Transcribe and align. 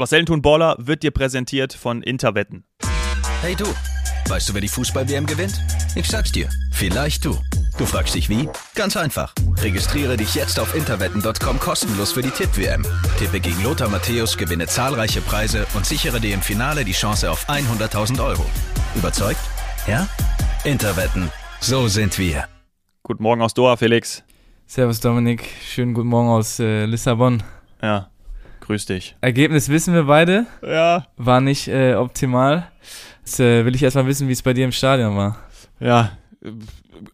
Was 0.00 0.08
Tun 0.08 0.40
Baller 0.40 0.76
wird 0.78 1.02
dir 1.02 1.10
präsentiert 1.10 1.74
von 1.74 2.02
Interwetten. 2.02 2.64
Hey 3.42 3.54
du, 3.54 3.66
weißt 4.30 4.48
du, 4.48 4.54
wer 4.54 4.62
die 4.62 4.68
Fußball-WM 4.68 5.26
gewinnt? 5.26 5.60
Ich 5.94 6.08
sag's 6.08 6.32
dir, 6.32 6.48
vielleicht 6.72 7.22
du. 7.22 7.36
Du 7.76 7.84
fragst 7.84 8.14
dich 8.14 8.30
wie? 8.30 8.48
Ganz 8.74 8.96
einfach. 8.96 9.34
Registriere 9.58 10.16
dich 10.16 10.34
jetzt 10.34 10.58
auf 10.58 10.74
interwetten.com 10.74 11.60
kostenlos 11.60 12.12
für 12.12 12.22
die 12.22 12.30
Tipp-WM. 12.30 12.82
Tippe 13.18 13.40
gegen 13.40 13.62
Lothar 13.62 13.90
Matthäus, 13.90 14.38
gewinne 14.38 14.66
zahlreiche 14.66 15.20
Preise 15.20 15.66
und 15.74 15.84
sichere 15.84 16.18
dir 16.18 16.32
im 16.32 16.40
Finale 16.40 16.86
die 16.86 16.92
Chance 16.92 17.30
auf 17.30 17.46
100.000 17.50 18.24
Euro. 18.24 18.46
Überzeugt? 18.94 19.40
Ja? 19.86 20.08
Interwetten. 20.64 21.30
So 21.60 21.88
sind 21.88 22.18
wir. 22.18 22.48
Guten 23.02 23.22
Morgen 23.22 23.42
aus 23.42 23.52
Doha, 23.52 23.76
Felix. 23.76 24.24
Servus 24.64 25.00
Dominik, 25.00 25.46
schönen 25.62 25.92
guten 25.92 26.08
Morgen 26.08 26.30
aus 26.30 26.58
äh, 26.58 26.86
Lissabon. 26.86 27.42
Ja, 27.82 28.09
grüß 28.70 28.86
dich. 28.86 29.16
Ergebnis 29.20 29.68
wissen 29.68 29.94
wir 29.94 30.04
beide. 30.04 30.46
Ja. 30.62 31.08
War 31.16 31.40
nicht 31.40 31.66
äh, 31.66 31.94
optimal. 31.94 32.70
Jetzt 33.18 33.40
äh, 33.40 33.64
will 33.64 33.74
ich 33.74 33.82
erstmal 33.82 34.06
wissen, 34.06 34.28
wie 34.28 34.32
es 34.32 34.42
bei 34.42 34.52
dir 34.52 34.64
im 34.64 34.70
Stadion 34.70 35.16
war. 35.16 35.38
Ja, 35.80 36.12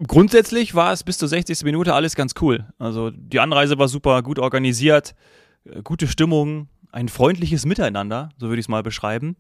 grundsätzlich 0.07 0.75
war 0.75 0.93
es 0.93 1.03
bis 1.03 1.17
zur 1.17 1.29
60. 1.29 1.65
Minute 1.65 1.95
alles 1.95 2.15
ganz 2.15 2.35
cool. 2.43 2.67
Also 2.79 3.11
die 3.11 3.41
Anreise 3.41 3.79
war 3.79 3.89
super, 3.89 4.23
gut 4.23 4.39
organisiert, 4.39 5.15
äh, 5.65 5.81
gute 5.83 6.09
Stimmung, 6.09 6.69
ein 6.93 7.09
freundliches 7.09 7.65
Miteinander, 7.65 8.29
so 8.37 8.49
würde 8.49 8.61
ich 8.61 8.67
es 8.67 8.69
mal 8.69 8.83
beschreiben. 8.83 9.37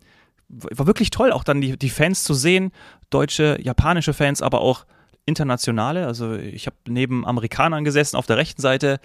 War 0.48 0.86
wirklich 0.86 1.10
toll, 1.10 1.32
auch 1.32 1.44
dann 1.44 1.60
die, 1.60 1.76
die 1.76 1.90
Fans 1.90 2.24
zu 2.24 2.32
sehen, 2.32 2.72
deutsche, 3.10 3.58
japanische 3.60 4.14
Fans, 4.14 4.40
aber 4.40 4.62
auch 4.62 4.86
internationale. 5.26 6.06
Also 6.06 6.34
ich 6.34 6.66
habe 6.66 6.76
neben 6.88 7.26
Amerikanern 7.26 7.84
gesessen 7.84 8.16
auf 8.16 8.26
der 8.26 8.36
rechten 8.36 8.62
Seite, 8.62 9.00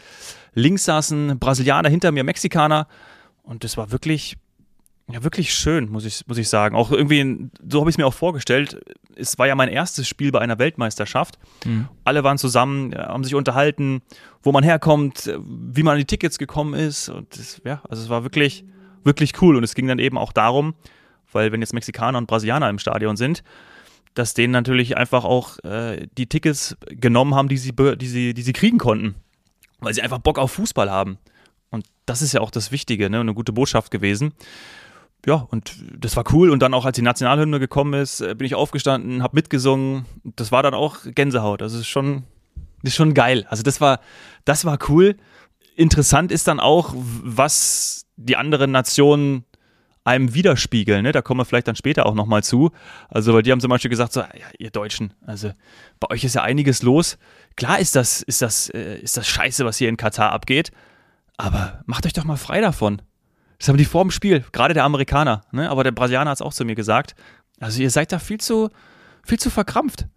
links 0.54 0.86
saßen 0.86 1.40
Brasilianer, 1.40 1.90
hinter 1.90 2.12
mir 2.12 2.24
Mexikaner 2.24 2.88
und 3.44 3.64
das 3.64 3.76
war 3.76 3.92
wirklich 3.92 4.38
ja, 5.12 5.24
wirklich 5.24 5.54
schön, 5.54 5.90
muss 5.90 6.06
ich, 6.06 6.26
muss 6.28 6.38
ich 6.38 6.48
sagen. 6.48 6.76
Auch 6.76 6.92
irgendwie, 6.92 7.50
so 7.68 7.80
habe 7.82 7.90
ich 7.90 7.96
es 7.96 7.98
mir 7.98 8.08
auch 8.08 8.13
vorgestellt. 8.13 8.80
Es 9.16 9.38
war 9.38 9.48
ja 9.48 9.55
mein 9.55 9.68
erstes 9.68 10.08
Spiel 10.08 10.32
bei 10.32 10.40
einer 10.40 10.58
Weltmeisterschaft. 10.58 11.38
Mhm. 11.66 11.90
Alle 12.04 12.24
waren 12.24 12.38
zusammen, 12.38 12.96
haben 12.96 13.24
sich 13.24 13.35
unterhalten, 13.35 14.02
wo 14.41 14.52
man 14.52 14.63
herkommt, 14.63 15.34
wie 15.46 15.84
man 15.84 15.94
an 15.94 16.00
die 16.00 16.06
Tickets 16.06 16.38
gekommen 16.38 16.74
ist. 16.74 17.10
Und 17.10 17.38
das, 17.38 17.62
ja, 17.66 17.82
also 17.90 18.04
es 18.04 18.10
war 18.10 18.24
wirklich, 18.24 18.63
wirklich 19.04 19.41
cool. 19.41 19.58
Und 19.58 19.63
es 19.63 19.76
ging 19.76 19.88
dann 19.88 20.00
eben 20.00 20.18
auch 20.18 20.32
darum, 20.32 20.76
weil 21.32 21.52
wenn 21.52 21.62
jetzt 21.62 21.74
Mexikaner 21.74 22.18
und 22.18 22.28
Brasilianer 22.28 22.70
im 22.70 22.80
Stadion 22.80 23.18
sind, 23.18 23.44
dass 24.13 24.34
denen 24.34 24.51
natürlich 24.51 24.98
einfach 24.98 25.23
auch 25.23 25.59
äh, 25.63 26.07
die 26.17 26.27
Tickets 26.27 26.76
genommen 26.87 27.35
haben, 27.35 27.48
die 27.48 27.57
sie, 27.57 27.73
die, 27.73 28.07
sie, 28.07 28.34
die 28.34 28.41
sie 28.41 28.54
kriegen 28.54 28.77
konnten. 28.77 29.15
Weil 29.79 29.93
sie 29.93 30.01
einfach 30.01 30.20
Bock 30.20 30.37
auf 30.37 30.51
Fußball 30.51 30.91
haben. 30.91 31.17
Und 31.70 31.85
das 32.05 32.21
ist 32.21 32.34
ja 32.34 32.41
auch 32.41 32.51
das 32.51 32.71
Wichtige, 32.71 33.09
ne? 33.09 33.20
eine 33.20 33.34
gute 33.34 33.54
Botschaft 33.54 33.91
gewesen. 33.91 34.34
Ja, 35.26 35.48
und 35.49 35.76
das 35.98 36.15
war 36.15 36.23
cool. 36.34 36.49
Und 36.49 36.62
dann 36.62 36.73
auch, 36.73 36.85
als 36.85 36.95
die 36.95 37.04
Nationalhymne 37.04 37.59
gekommen 37.59 37.93
ist, 37.93 38.21
äh, 38.21 38.35
bin 38.35 38.45
ich 38.45 38.55
aufgestanden, 38.55 39.23
habe 39.23 39.35
mitgesungen. 39.35 40.05
Das 40.23 40.51
war 40.51 40.63
dann 40.63 40.73
auch 40.73 40.98
Gänsehaut. 41.05 41.62
Also 41.62 41.79
ist 41.79 41.87
schon, 41.87 42.23
ist 42.84 42.95
schon 42.95 43.13
geil. 43.13 43.45
Also 43.49 43.63
das 43.63 43.82
war, 43.82 43.99
das 44.45 44.65
war 44.65 44.77
cool. 44.89 45.15
Interessant 45.76 46.32
ist 46.32 46.48
dann 46.48 46.59
auch, 46.59 46.93
was 46.95 48.05
die 48.17 48.35
anderen 48.35 48.71
Nationen 48.71 49.45
einem 50.04 50.34
widerspiegeln. 50.34 51.04
Ne? 51.04 51.12
Da 51.12 51.21
kommen 51.21 51.40
wir 51.40 51.46
vielleicht 51.46 51.68
dann 51.68 51.76
später 51.76 52.05
auch 52.05 52.16
nochmal 52.16 52.44
zu. 52.44 52.71
Also, 53.10 53.34
weil 53.34 53.44
die 53.44 53.52
haben 53.52 53.60
zum 53.60 53.70
Beispiel 53.70 53.90
gesagt, 53.90 54.13
so, 54.13 54.21
ja, 54.21 54.27
ihr 54.57 54.71
Deutschen, 54.71 55.13
also 55.26 55.52
bei 55.99 56.10
euch 56.10 56.24
ist 56.24 56.35
ja 56.35 56.44
einiges 56.44 56.82
los. 56.82 57.18
Klar 57.55 57.80
ist 57.80 57.96
das, 57.96 58.22
ist 58.22 58.41
das, 58.41 58.70
äh, 58.70 58.99
ist 58.99 59.18
das 59.18 59.27
scheiße, 59.27 59.66
was 59.66 59.77
hier 59.77 59.90
in 59.90 59.98
Katar 59.98 60.32
abgeht, 60.32 60.72
aber 61.38 61.82
macht 61.85 62.05
euch 62.05 62.13
doch 62.13 62.24
mal 62.24 62.38
frei 62.38 62.62
davon. 62.62 63.02
Das 63.60 63.68
haben 63.68 63.77
die 63.77 63.85
vor 63.85 64.03
dem 64.03 64.12
Spiel, 64.12 64.44
gerade 64.52 64.74
der 64.74 64.85
Amerikaner, 64.85 65.41
ne? 65.52 65.69
aber 65.69 65.84
der 65.84 65.91
Brasilianer 65.91 66.31
hat 66.31 66.38
es 66.38 66.41
auch 66.41 66.53
zu 66.53 66.66
mir 66.66 66.75
gesagt. 66.75 67.13
Also 67.59 67.81
ihr 67.81 67.91
seid 67.91 68.12
da 68.12 68.18
viel 68.18 68.40
zu, 68.40 68.69
viel 69.24 69.40
zu 69.40 69.52
verkrampft. 69.52 70.07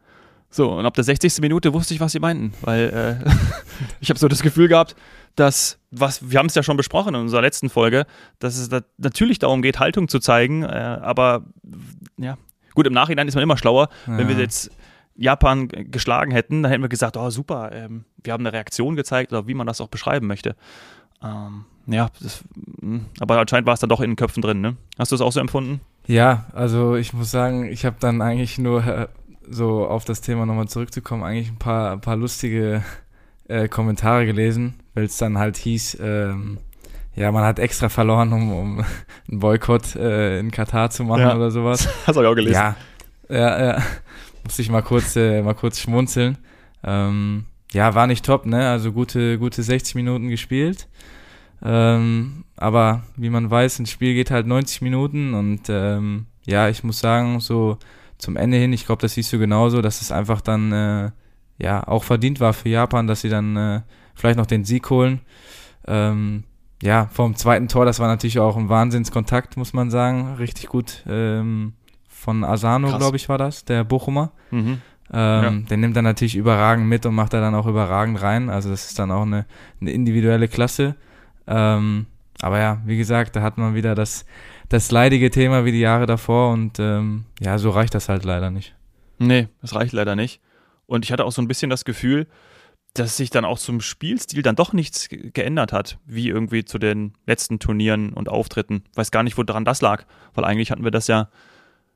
So, 0.55 0.71
und 0.71 0.87
ab 0.87 0.95
der 0.95 1.03
60. 1.03 1.41
Minute 1.41 1.75
wusste 1.75 1.95
ich, 1.95 2.01
was 2.01 2.13
sie 2.13 2.21
meinten, 2.21 2.55
weil 2.61 3.21
äh, 3.25 3.31
ich 4.01 4.09
habe 4.09 4.21
so 4.21 4.29
das 4.29 4.41
Gefühl 4.41 4.69
gehabt, 4.69 4.95
dass, 5.35 5.81
was, 5.91 6.31
wir 6.31 6.39
haben 6.39 6.47
es 6.47 6.55
ja 6.55 6.63
schon 6.63 6.77
besprochen 6.77 7.17
in 7.17 7.23
unserer 7.23 7.43
letzten 7.43 7.69
Folge, 7.69 8.07
dass 8.39 8.57
es 8.57 8.69
da 8.69 8.83
natürlich 8.97 9.41
darum 9.41 9.63
geht, 9.63 9.81
Haltung 9.81 10.07
zu 10.07 10.21
zeigen, 10.21 10.63
äh, 10.63 10.69
aber 10.69 11.43
ja, 12.19 12.39
gut, 12.77 12.87
im 12.87 12.93
Nachhinein 12.93 13.27
ist 13.27 13.35
man 13.35 13.43
immer 13.43 13.57
schlauer, 13.57 13.89
ja. 14.07 14.17
wenn 14.17 14.29
wir 14.29 14.37
jetzt 14.37 14.71
Japan 15.17 15.67
geschlagen 15.67 16.31
hätten, 16.31 16.63
dann 16.63 16.71
hätten 16.71 16.83
wir 16.83 16.89
gesagt, 16.89 17.17
oh 17.17 17.31
super, 17.31 17.73
ähm, 17.73 18.05
wir 18.23 18.33
haben 18.33 18.47
eine 18.47 18.53
Reaktion 18.53 18.95
gezeigt 18.95 19.33
oder 19.33 19.49
wie 19.49 19.55
man 19.55 19.67
das 19.67 19.81
auch 19.81 19.89
beschreiben 19.89 20.29
möchte. 20.29 20.55
Ähm, 21.21 21.65
ja, 21.89 22.11
das, 22.23 22.45
hm, 22.81 23.07
aber 23.19 23.41
anscheinend 23.41 23.67
war 23.67 23.75
es 23.75 23.81
dann 23.81 23.91
doch 23.91 24.01
in 24.01 24.11
den 24.11 24.17
Köpfen 24.17 24.41
drin, 24.41 24.61
ne? 24.61 24.77
Hast 25.01 25.11
du 25.11 25.17
es 25.17 25.21
auch 25.21 25.33
so 25.33 25.41
empfunden? 25.41 25.81
Ja, 26.07 26.47
also 26.53 26.95
ich 26.95 27.13
muss 27.13 27.33
sagen, 27.33 27.65
ich 27.65 27.85
habe 27.85 27.97
dann 27.99 28.23
eigentlich 28.23 28.59
nur 28.59 29.09
so 29.49 29.87
auf 29.87 30.05
das 30.05 30.21
Thema 30.21 30.47
nochmal 30.47 30.69
zurückzukommen, 30.69 31.23
eigentlich 31.23 31.51
ein 31.51 31.59
paar, 31.59 31.93
ein 31.93 32.01
paar 32.01 32.17
lustige 32.17 32.83
äh, 33.49 33.69
Kommentare 33.69 34.27
gelesen, 34.27 34.75
weil 34.95 35.05
es 35.05 35.17
dann 35.17 35.39
halt 35.39 35.57
hieß, 35.57 35.99
ähm, 36.01 36.59
ja, 37.17 37.31
man 37.31 37.45
hat 37.45 37.59
extra 37.59 37.89
verloren, 37.89 38.33
um, 38.33 38.53
um 38.53 38.85
einen 39.31 39.41
Boykott 39.41 39.97
äh, 39.97 40.39
in 40.39 40.51
Katar 40.51 40.91
zu 40.91 41.05
machen 41.05 41.21
ja, 41.21 41.37
oder 41.37 41.51
sowas. 41.51 41.89
Hast 42.07 42.17
du 42.17 42.29
auch 42.29 42.35
gelesen? 42.35 42.55
Ja, 42.55 42.77
ja, 43.29 43.67
ja. 43.67 43.83
Muss 44.45 44.59
ich 44.59 44.71
mal 44.71 44.83
kurz, 44.83 45.17
äh, 45.17 45.43
mal 45.43 45.55
kurz 45.55 45.81
schmunzeln. 45.81 46.39
Ähm, 46.83 47.45
ja, 47.73 47.95
war 47.95 48.07
nicht 48.07 48.25
top, 48.25 48.47
ne? 48.47 48.69
Also 48.69 48.93
gute, 48.93 49.39
gute 49.39 49.63
60 49.63 49.95
Minuten 49.95 50.29
gespielt. 50.29 50.89
Ähm, 51.63 52.45
aber 52.57 53.03
wie 53.17 53.31
man 53.31 53.51
weiß, 53.51 53.79
ein 53.79 53.87
Spiel 53.87 54.15
geht 54.15 54.31
halt 54.31 54.47
90 54.47 54.83
Minuten 54.83 55.35
und 55.35 55.63
ähm, 55.69 56.27
ja, 56.45 56.69
ich 56.69 56.85
muss 56.85 56.99
sagen, 56.99 57.41
so 57.41 57.79
zum 58.25 58.37
Ende 58.37 58.57
hin, 58.57 58.73
ich 58.73 58.87
glaube, 58.87 59.03
das 59.03 59.15
siehst 59.15 59.33
du 59.33 59.39
genauso, 59.39 59.83
dass 59.83 60.01
es 60.01 60.11
einfach 60.11 60.41
dann 60.41 60.73
äh, 60.73 61.11
ja 61.59 61.87
auch 61.87 62.03
verdient 62.03 62.41
war 62.41 62.53
für 62.53 62.69
Japan, 62.69 63.07
dass 63.07 63.21
sie 63.21 63.29
dann 63.29 63.57
äh, 63.57 63.81
vielleicht 64.15 64.39
noch 64.39 64.47
den 64.47 64.65
Sieg 64.65 64.89
holen. 64.91 65.21
Ähm, 65.87 66.45
ja, 66.83 67.09
vom 67.13 67.37
zweiten 67.37 67.69
Tor, 67.69 67.85
das 67.85 68.01
war 68.01 68.09
natürlich 68.09 68.39
auch 68.39 68.57
ein 68.57 68.69
Wahnsinnskontakt, 68.69 69.57
muss 69.57 69.73
man 69.73 69.91
sagen. 69.91 70.35
Richtig 70.39 70.69
gut 70.69 71.05
ähm, 71.09 71.75
von 72.09 72.45
Asano, 72.45 72.97
glaube 72.97 73.17
ich, 73.17 73.29
war 73.29 73.39
das, 73.39 73.65
der 73.65 73.85
Bochumer. 73.85 74.33
Mhm. 74.51 74.81
Ähm, 75.13 75.43
ja. 75.45 75.51
Der 75.69 75.77
nimmt 75.77 75.97
dann 75.97 76.05
natürlich 76.05 76.35
überragend 76.35 76.89
mit 76.89 77.05
und 77.05 77.15
macht 77.15 77.35
da 77.35 77.41
dann 77.41 77.55
auch 77.55 77.67
überragend 77.67 78.21
rein. 78.23 78.49
Also 78.49 78.71
das 78.71 78.87
ist 78.87 78.99
dann 78.99 79.11
auch 79.11 79.23
eine, 79.23 79.45
eine 79.81 79.91
individuelle 79.93 80.49
Klasse. 80.49 80.97
Ähm, 81.47 82.07
aber 82.41 82.59
ja, 82.59 82.81
wie 82.87 82.97
gesagt, 82.97 83.37
da 83.37 83.43
hat 83.43 83.59
man 83.59 83.75
wieder 83.75 83.95
das, 83.95 84.25
das 84.69 84.91
leidige 84.91 85.31
Thema 85.31 85.65
wie 85.65 85.73
die 85.73 85.81
Jahre 85.81 86.07
davor 86.07 86.53
und 86.53 86.79
ähm, 86.79 87.25
ja, 87.41 87.59
so 87.59 87.71
reicht 87.71 87.95
das 87.95 88.09
halt 88.09 88.25
leider 88.25 88.51
nicht. 88.51 88.75
Nee, 89.19 89.49
das 89.61 89.75
reicht 89.75 89.93
leider 89.93 90.17
nicht. 90.17 90.41
Und 90.87 91.05
ich 91.05 91.13
hatte 91.13 91.25
auch 91.25 91.33
so 91.33 91.41
ein 91.41 91.49
bisschen 91.49 91.71
das 91.71 91.85
Gefühl, 91.85 92.27
dass 92.95 93.17
sich 93.17 93.31
dann 93.31 93.45
auch 93.45 93.59
zum 93.59 93.81
Spielstil 93.81 94.43
dann 94.43 94.55
doch 94.55 94.73
nichts 94.73 95.09
geändert 95.11 95.73
hat, 95.73 95.99
wie 96.07 96.29
irgendwie 96.29 96.65
zu 96.65 96.79
den 96.79 97.15
letzten 97.27 97.59
Turnieren 97.59 98.13
und 98.13 98.29
Auftritten. 98.29 98.85
Weiß 98.95 99.11
gar 99.11 99.25
nicht, 99.25 99.37
woran 99.37 99.65
das 99.65 99.81
lag, 99.81 100.05
weil 100.35 100.45
eigentlich 100.45 100.71
hatten 100.71 100.85
wir 100.85 100.93
das 100.93 101.09
ja 101.09 101.29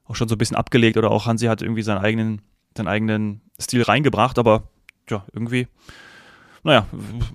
auch 0.05 0.17
schon 0.17 0.29
so 0.29 0.35
ein 0.35 0.39
bisschen 0.39 0.57
abgelegt 0.57 0.97
oder 0.97 1.11
auch 1.11 1.27
Hansi 1.27 1.47
hat 1.47 1.63
irgendwie 1.63 1.83
seinen 1.83 1.99
eigenen, 1.99 2.43
seinen 2.77 2.89
eigenen 2.89 3.43
Stil 3.61 3.83
reingebracht, 3.83 4.39
aber 4.39 4.65
ja, 5.09 5.25
irgendwie, 5.33 5.69
naja, 6.65 6.87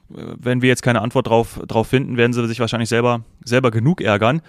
wenn 0.10 0.62
wir 0.62 0.70
jetzt 0.70 0.84
keine 0.84 1.02
Antwort 1.02 1.28
drauf, 1.28 1.60
drauf 1.66 1.88
finden, 1.88 2.18
werden 2.18 2.34
sie 2.34 2.46
sich 2.48 2.60
wahrscheinlich 2.60 2.90
selber, 2.90 3.24
selber 3.46 3.72
genug 3.72 4.02
ärgern. 4.02 4.42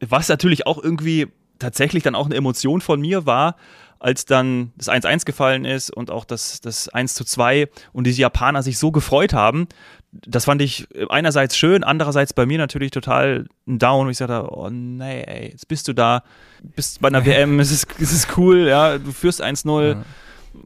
Was 0.00 0.28
natürlich 0.28 0.66
auch 0.66 0.82
irgendwie 0.82 1.28
tatsächlich 1.58 2.02
dann 2.02 2.14
auch 2.14 2.26
eine 2.26 2.36
Emotion 2.36 2.80
von 2.80 3.00
mir 3.00 3.26
war, 3.26 3.56
als 3.98 4.24
dann 4.24 4.72
das 4.76 4.88
1-1 4.88 5.26
gefallen 5.26 5.64
ist 5.66 5.90
und 5.90 6.10
auch 6.10 6.24
das, 6.24 6.60
das 6.62 6.88
1 6.88 7.14
2 7.14 7.68
und 7.92 8.04
diese 8.04 8.22
Japaner 8.22 8.62
sich 8.62 8.78
so 8.78 8.90
gefreut 8.90 9.34
haben, 9.34 9.68
das 10.12 10.46
fand 10.46 10.60
ich 10.62 10.88
einerseits 11.08 11.56
schön, 11.56 11.84
andererseits 11.84 12.32
bei 12.32 12.46
mir 12.46 12.58
natürlich 12.58 12.90
total 12.90 13.46
ein 13.68 13.78
Down. 13.78 14.06
Und 14.06 14.10
ich 14.10 14.16
sagte, 14.16 14.48
oh 14.50 14.68
nee, 14.70 15.22
ey, 15.22 15.50
jetzt 15.50 15.68
bist 15.68 15.86
du 15.86 15.92
da, 15.92 16.24
bist 16.62 17.00
bei 17.00 17.08
einer 17.08 17.24
WM, 17.26 17.60
es 17.60 17.70
ist, 17.70 17.86
es 18.00 18.12
ist 18.12 18.36
cool, 18.36 18.66
ja, 18.66 18.98
du 18.98 19.12
führst 19.12 19.42
1-0, 19.42 19.88
ja. 19.88 20.02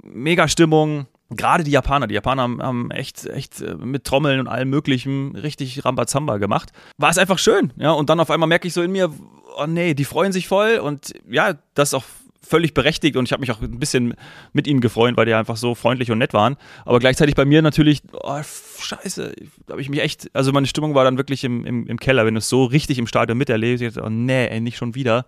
mega 0.02 0.48
Stimmung. 0.48 1.06
Gerade 1.36 1.64
die 1.64 1.70
Japaner, 1.70 2.06
die 2.06 2.14
Japaner 2.14 2.42
haben, 2.42 2.62
haben 2.62 2.90
echt, 2.90 3.26
echt 3.26 3.60
äh, 3.60 3.74
mit 3.74 4.04
Trommeln 4.04 4.40
und 4.40 4.48
allem 4.48 4.70
Möglichen 4.70 5.36
richtig 5.36 5.84
Rambazamba 5.84 6.38
gemacht. 6.38 6.70
War 6.98 7.10
es 7.10 7.18
einfach 7.18 7.38
schön, 7.38 7.72
ja, 7.76 7.92
und 7.92 8.10
dann 8.10 8.20
auf 8.20 8.30
einmal 8.30 8.48
merke 8.48 8.68
ich 8.68 8.74
so 8.74 8.82
in 8.82 8.92
mir, 8.92 9.10
oh 9.56 9.66
nee, 9.66 9.94
die 9.94 10.04
freuen 10.04 10.32
sich 10.32 10.48
voll 10.48 10.78
und 10.78 11.14
ja, 11.28 11.54
das 11.74 11.90
ist 11.90 11.94
auch 11.94 12.04
völlig 12.44 12.74
berechtigt 12.74 13.16
und 13.16 13.24
ich 13.24 13.32
habe 13.32 13.40
mich 13.40 13.50
auch 13.50 13.60
ein 13.60 13.78
bisschen 13.78 14.14
mit 14.52 14.66
ihnen 14.66 14.80
gefreut, 14.80 15.16
weil 15.16 15.26
die 15.26 15.34
einfach 15.34 15.56
so 15.56 15.74
freundlich 15.74 16.10
und 16.10 16.18
nett 16.18 16.34
waren. 16.34 16.56
Aber 16.84 16.98
gleichzeitig 16.98 17.34
bei 17.34 17.44
mir 17.44 17.62
natürlich, 17.62 18.02
oh, 18.12 18.40
scheiße, 18.78 19.34
habe 19.70 19.80
ich 19.80 19.88
mich 19.88 20.00
echt, 20.00 20.30
also 20.34 20.52
meine 20.52 20.66
Stimmung 20.66 20.94
war 20.94 21.04
dann 21.04 21.16
wirklich 21.16 21.44
im, 21.44 21.64
im, 21.64 21.86
im 21.86 21.98
Keller, 21.98 22.26
wenn 22.26 22.34
du 22.34 22.38
es 22.38 22.48
so 22.48 22.64
richtig 22.64 22.98
im 22.98 23.06
Stadion 23.06 23.38
miterlebst, 23.38 23.82
ich 23.82 23.94
dachte, 23.94 24.06
oh 24.06 24.10
nee, 24.10 24.46
ey, 24.46 24.60
nicht 24.60 24.76
schon 24.76 24.94
wieder. 24.94 25.26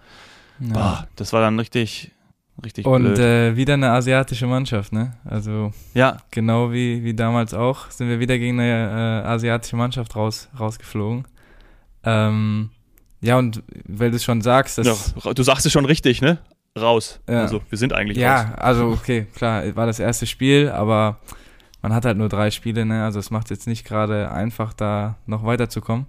Ja. 0.61 0.73
Boah, 0.73 1.08
das 1.17 1.32
war 1.32 1.41
dann 1.41 1.58
richtig, 1.58 2.12
richtig 2.64 2.87
Und 2.87 3.19
äh, 3.19 3.56
wieder 3.56 3.75
eine 3.75 3.91
asiatische 3.91 4.47
Mannschaft, 4.47 4.93
ne? 4.93 5.14
Also 5.25 5.73
ja. 5.94 6.19
genau 6.31 6.73
wie, 6.73 7.05
wie 7.05 7.14
damals 7.14 7.55
auch, 7.55 7.91
sind 7.91 8.08
wir 8.08 8.20
wieder 8.20 8.38
gegen 8.38 8.58
eine 8.61 9.23
äh, 9.25 9.29
asiatische 9.29 9.76
Mannschaft 9.76 10.17
raus, 10.17 10.49
rausgeflogen. 10.58 11.26
Ähm, 12.05 12.70
ja, 13.20 13.38
und 13.38 13.62
weil 13.87 14.11
du 14.11 14.17
es 14.17 14.25
schon 14.25 14.41
sagst, 14.41 14.79
dass. 14.79 15.14
Ja, 15.23 15.32
du 15.32 15.43
sagst 15.43 15.67
es 15.67 15.73
schon 15.73 15.85
richtig, 15.85 16.23
ne? 16.23 16.38
Raus. 16.79 17.20
Ja. 17.29 17.43
Also, 17.43 17.62
wir 17.69 17.79
sind 17.79 17.93
eigentlich 17.93 18.19
Ja, 18.19 18.43
raus. 18.43 18.55
also 18.58 18.87
okay, 18.88 19.26
klar, 19.35 19.75
war 19.75 19.87
das 19.87 19.99
erste 19.99 20.26
Spiel, 20.26 20.69
aber 20.69 21.19
man 21.82 21.94
hat 21.94 22.05
halt 22.05 22.19
nur 22.19 22.29
drei 22.29 22.50
Spiele, 22.50 22.85
ne? 22.85 23.05
Also 23.05 23.19
es 23.19 23.31
macht 23.31 23.50
jetzt 23.50 23.67
nicht 23.67 23.85
gerade 23.85 24.31
einfach, 24.31 24.73
da 24.73 25.17
noch 25.26 25.44
weiterzukommen. 25.44 26.06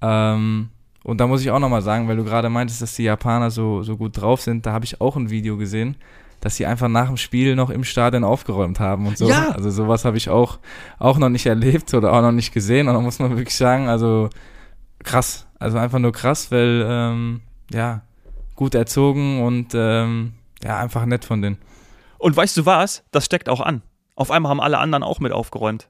Ähm, 0.00 0.70
und 1.04 1.20
da 1.20 1.26
muss 1.26 1.42
ich 1.42 1.50
auch 1.50 1.58
nochmal 1.58 1.82
sagen, 1.82 2.08
weil 2.08 2.16
du 2.16 2.24
gerade 2.24 2.48
meintest, 2.48 2.82
dass 2.82 2.94
die 2.94 3.04
Japaner 3.04 3.50
so, 3.50 3.82
so 3.82 3.96
gut 3.96 4.20
drauf 4.20 4.40
sind, 4.40 4.66
da 4.66 4.72
habe 4.72 4.84
ich 4.84 5.00
auch 5.00 5.16
ein 5.16 5.30
Video 5.30 5.56
gesehen, 5.56 5.96
dass 6.40 6.56
sie 6.56 6.66
einfach 6.66 6.88
nach 6.88 7.06
dem 7.06 7.16
Spiel 7.16 7.54
noch 7.54 7.70
im 7.70 7.84
Stadion 7.84 8.24
aufgeräumt 8.24 8.80
haben 8.80 9.06
und 9.06 9.16
so. 9.16 9.28
Ja. 9.28 9.50
Also 9.50 9.70
sowas 9.70 10.04
habe 10.04 10.16
ich 10.16 10.28
auch, 10.28 10.58
auch 10.98 11.18
noch 11.18 11.28
nicht 11.28 11.46
erlebt 11.46 11.94
oder 11.94 12.12
auch 12.12 12.20
noch 12.20 12.32
nicht 12.32 12.52
gesehen. 12.52 12.88
Und 12.88 12.94
da 12.94 13.00
muss 13.00 13.20
man 13.20 13.30
wirklich 13.36 13.54
sagen, 13.56 13.88
also 13.88 14.28
krass. 15.04 15.46
Also 15.60 15.78
einfach 15.78 16.00
nur 16.00 16.10
krass, 16.12 16.50
weil 16.50 16.84
ähm, 16.88 17.40
ja, 17.72 18.02
gut 18.56 18.74
erzogen 18.74 19.42
und 19.42 19.72
ähm, 19.74 20.32
ja, 20.64 20.78
einfach 20.78 21.06
nett 21.06 21.24
von 21.24 21.42
denen. 21.42 21.58
Und 22.18 22.36
weißt 22.36 22.56
du 22.56 22.66
was? 22.66 23.04
Das 23.12 23.24
steckt 23.24 23.48
auch 23.48 23.60
an. 23.60 23.82
Auf 24.16 24.30
einmal 24.32 24.50
haben 24.50 24.60
alle 24.60 24.78
anderen 24.78 25.02
auch 25.04 25.20
mit 25.20 25.32
aufgeräumt. 25.32 25.88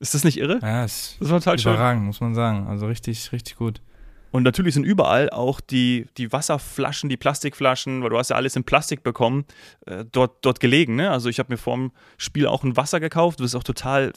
Ist 0.00 0.14
das 0.14 0.22
nicht 0.22 0.38
irre? 0.38 0.60
Ja, 0.62 0.84
ist 0.84 1.16
Das 1.20 1.30
war 1.30 1.40
total 1.40 1.58
schön. 1.58 1.72
überragend, 1.72 2.04
muss 2.04 2.20
man 2.20 2.34
sagen. 2.36 2.68
Also 2.68 2.86
richtig, 2.86 3.32
richtig 3.32 3.56
gut. 3.56 3.80
Und 4.30 4.42
natürlich 4.42 4.74
sind 4.74 4.84
überall 4.84 5.30
auch 5.30 5.60
die, 5.60 6.06
die 6.18 6.32
Wasserflaschen, 6.32 7.08
die 7.08 7.16
Plastikflaschen, 7.16 8.02
weil 8.02 8.10
du 8.10 8.18
hast 8.18 8.30
ja 8.30 8.36
alles 8.36 8.56
in 8.56 8.64
Plastik 8.64 9.02
bekommen, 9.02 9.44
äh, 9.86 10.04
dort, 10.10 10.44
dort 10.44 10.60
gelegen. 10.60 10.96
Ne? 10.96 11.10
Also 11.10 11.28
ich 11.28 11.38
habe 11.38 11.52
mir 11.52 11.56
vor 11.56 11.76
dem 11.76 11.92
Spiel 12.18 12.46
auch 12.46 12.62
ein 12.62 12.76
Wasser 12.76 13.00
gekauft, 13.00 13.40
was 13.40 13.54
auch 13.54 13.62
total 13.64 14.12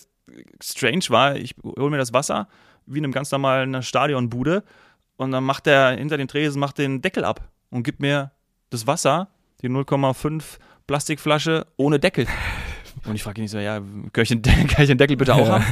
strange 0.62 1.06
war. 1.10 1.36
Ich 1.36 1.56
hole 1.64 1.90
mir 1.90 1.98
das 1.98 2.14
Wasser 2.14 2.48
wie 2.86 2.98
in 2.98 3.04
einem 3.06 3.14
ganz 3.14 3.32
normalen 3.32 3.82
Stadionbude 3.84 4.64
und 5.18 5.32
dann 5.32 5.44
macht 5.44 5.66
der 5.66 5.92
hinter 5.92 6.18
den 6.18 6.28
Tresen 6.28 6.60
macht 6.60 6.78
den 6.78 7.02
Deckel 7.02 7.24
ab 7.24 7.50
und 7.70 7.84
gibt 7.84 8.00
mir 8.00 8.32
das 8.70 8.88
Wasser, 8.88 9.30
die 9.62 9.70
0,5 9.70 10.44
Plastikflasche 10.88 11.68
ohne 11.78 12.00
Deckel. 12.00 12.28
Und 13.06 13.16
ich 13.16 13.24
frage 13.24 13.42
ihn 13.42 13.48
so, 13.48 13.60
ja, 13.60 13.80
kann 14.12 14.24
ich 14.24 14.30
den, 14.30 14.42
kann 14.68 14.82
ich 14.84 14.88
den 14.88 14.98
Deckel 14.98 15.16
bitte 15.16 15.34
auch 15.36 15.48
Ja. 15.48 15.54
haben? 15.54 15.66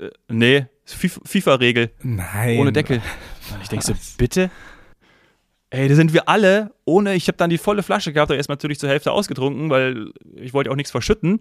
Äh, 0.00 0.10
nee, 0.28 0.66
FIFA-Regel. 0.94 1.90
Nein. 2.02 2.58
Ohne 2.58 2.72
Deckel. 2.72 3.02
Und 3.52 3.60
ich 3.62 3.68
denke 3.68 3.84
so, 3.84 3.94
bitte? 4.16 4.50
Ey, 5.70 5.88
da 5.88 5.94
sind 5.94 6.12
wir 6.12 6.28
alle 6.28 6.74
ohne, 6.84 7.14
ich 7.14 7.28
habe 7.28 7.38
dann 7.38 7.48
die 7.48 7.56
volle 7.56 7.82
Flasche 7.82 8.12
gehabt, 8.12 8.30
aber 8.30 8.36
erst 8.36 8.50
natürlich 8.50 8.78
zur 8.78 8.90
Hälfte 8.90 9.10
ausgetrunken, 9.10 9.70
weil 9.70 10.12
ich 10.36 10.52
wollte 10.52 10.70
auch 10.70 10.76
nichts 10.76 10.90
verschütten. 10.90 11.40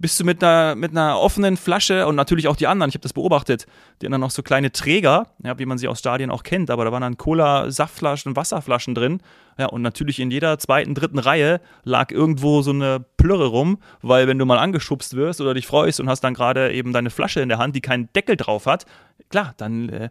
Bist 0.00 0.20
du 0.20 0.24
mit 0.24 0.44
einer, 0.44 0.76
mit 0.76 0.92
einer 0.92 1.18
offenen 1.18 1.56
Flasche 1.56 2.06
und 2.06 2.14
natürlich 2.14 2.46
auch 2.46 2.54
die 2.54 2.68
anderen, 2.68 2.88
ich 2.88 2.94
habe 2.94 3.02
das 3.02 3.12
beobachtet, 3.12 3.66
die 4.00 4.06
haben 4.06 4.12
dann 4.12 4.20
noch 4.20 4.30
so 4.30 4.44
kleine 4.44 4.70
Träger, 4.70 5.26
ja, 5.42 5.58
wie 5.58 5.66
man 5.66 5.76
sie 5.76 5.88
aus 5.88 5.98
Stadien 5.98 6.30
auch 6.30 6.44
kennt, 6.44 6.70
aber 6.70 6.84
da 6.84 6.92
waren 6.92 7.00
dann 7.00 7.16
Cola, 7.16 7.68
Saftflaschen, 7.68 8.36
Wasserflaschen 8.36 8.94
drin. 8.94 9.20
Ja, 9.58 9.66
und 9.66 9.82
natürlich 9.82 10.20
in 10.20 10.30
jeder 10.30 10.56
zweiten, 10.60 10.94
dritten 10.94 11.18
Reihe 11.18 11.60
lag 11.82 12.12
irgendwo 12.12 12.62
so 12.62 12.70
eine 12.70 13.04
Plürre 13.16 13.46
rum, 13.46 13.78
weil 14.00 14.28
wenn 14.28 14.38
du 14.38 14.44
mal 14.44 14.58
angeschubst 14.58 15.16
wirst 15.16 15.40
oder 15.40 15.52
dich 15.52 15.66
freust 15.66 15.98
und 15.98 16.08
hast 16.08 16.20
dann 16.20 16.34
gerade 16.34 16.72
eben 16.72 16.92
deine 16.92 17.10
Flasche 17.10 17.40
in 17.40 17.48
der 17.48 17.58
Hand, 17.58 17.74
die 17.74 17.80
keinen 17.80 18.08
Deckel 18.12 18.36
drauf 18.36 18.66
hat, 18.66 18.86
klar, 19.30 19.54
dann, 19.56 19.88
äh, 19.88 20.10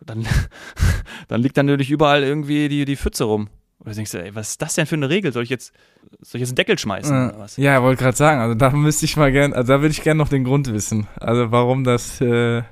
dann, 0.00 0.26
dann 1.28 1.42
liegt 1.42 1.58
dann 1.58 1.66
natürlich 1.66 1.90
überall 1.90 2.22
irgendwie 2.22 2.70
die, 2.70 2.86
die 2.86 2.96
Pfütze 2.96 3.24
rum. 3.24 3.50
Oder 3.80 3.94
denkst 3.94 4.10
du, 4.10 4.22
ey, 4.22 4.34
was 4.34 4.50
ist 4.50 4.62
das 4.62 4.74
denn 4.74 4.86
für 4.86 4.96
eine 4.96 5.08
Regel? 5.08 5.32
Soll 5.32 5.44
ich 5.44 5.50
jetzt, 5.50 5.72
soll 6.20 6.38
ich 6.38 6.40
jetzt 6.40 6.50
einen 6.50 6.56
Deckel 6.56 6.78
schmeißen 6.78 7.28
oder 7.30 7.38
was? 7.38 7.58
Äh, 7.58 7.62
ja, 7.62 7.82
wollte 7.82 8.02
gerade 8.02 8.16
sagen, 8.16 8.40
also 8.40 8.54
da 8.54 8.70
müsste 8.70 9.04
ich 9.04 9.16
mal 9.16 9.30
gern, 9.30 9.52
also 9.52 9.72
da 9.72 9.80
würde 9.80 9.92
ich 9.92 10.02
gerne 10.02 10.18
noch 10.18 10.28
den 10.28 10.44
Grund 10.44 10.72
wissen. 10.72 11.06
Also 11.20 11.52
warum 11.52 11.84
das 11.84 12.20
äh, 12.20 12.62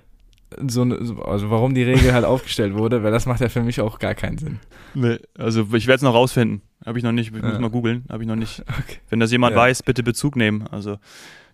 so, 0.66 1.04
so- 1.04 1.22
also 1.22 1.50
warum 1.50 1.74
die 1.74 1.84
Regel 1.84 2.12
halt 2.12 2.24
aufgestellt 2.26 2.74
wurde, 2.74 3.02
weil 3.04 3.12
das 3.12 3.26
macht 3.26 3.40
ja 3.40 3.48
für 3.48 3.62
mich 3.62 3.80
auch 3.80 3.98
gar 4.00 4.14
keinen 4.14 4.38
Sinn. 4.38 4.58
Nee, 4.94 5.18
also 5.38 5.62
ich 5.74 5.86
werde 5.86 5.96
es 5.96 6.02
noch 6.02 6.14
rausfinden. 6.14 6.62
Habe 6.84 6.98
ich 6.98 7.04
noch 7.04 7.12
nicht, 7.12 7.34
ich 7.34 7.42
muss 7.42 7.52
Ja. 7.52 7.58
mal 7.60 7.70
googeln, 7.70 8.04
habe 8.10 8.22
ich 8.22 8.28
noch 8.28 8.36
nicht. 8.36 8.60
Okay. 8.68 8.98
Wenn 9.08 9.20
das 9.20 9.30
jemand 9.30 9.54
Ja. 9.54 9.62
weiß, 9.62 9.82
bitte 9.84 10.02
Bezug 10.02 10.34
nehmen. 10.36 10.66
Also 10.68 10.98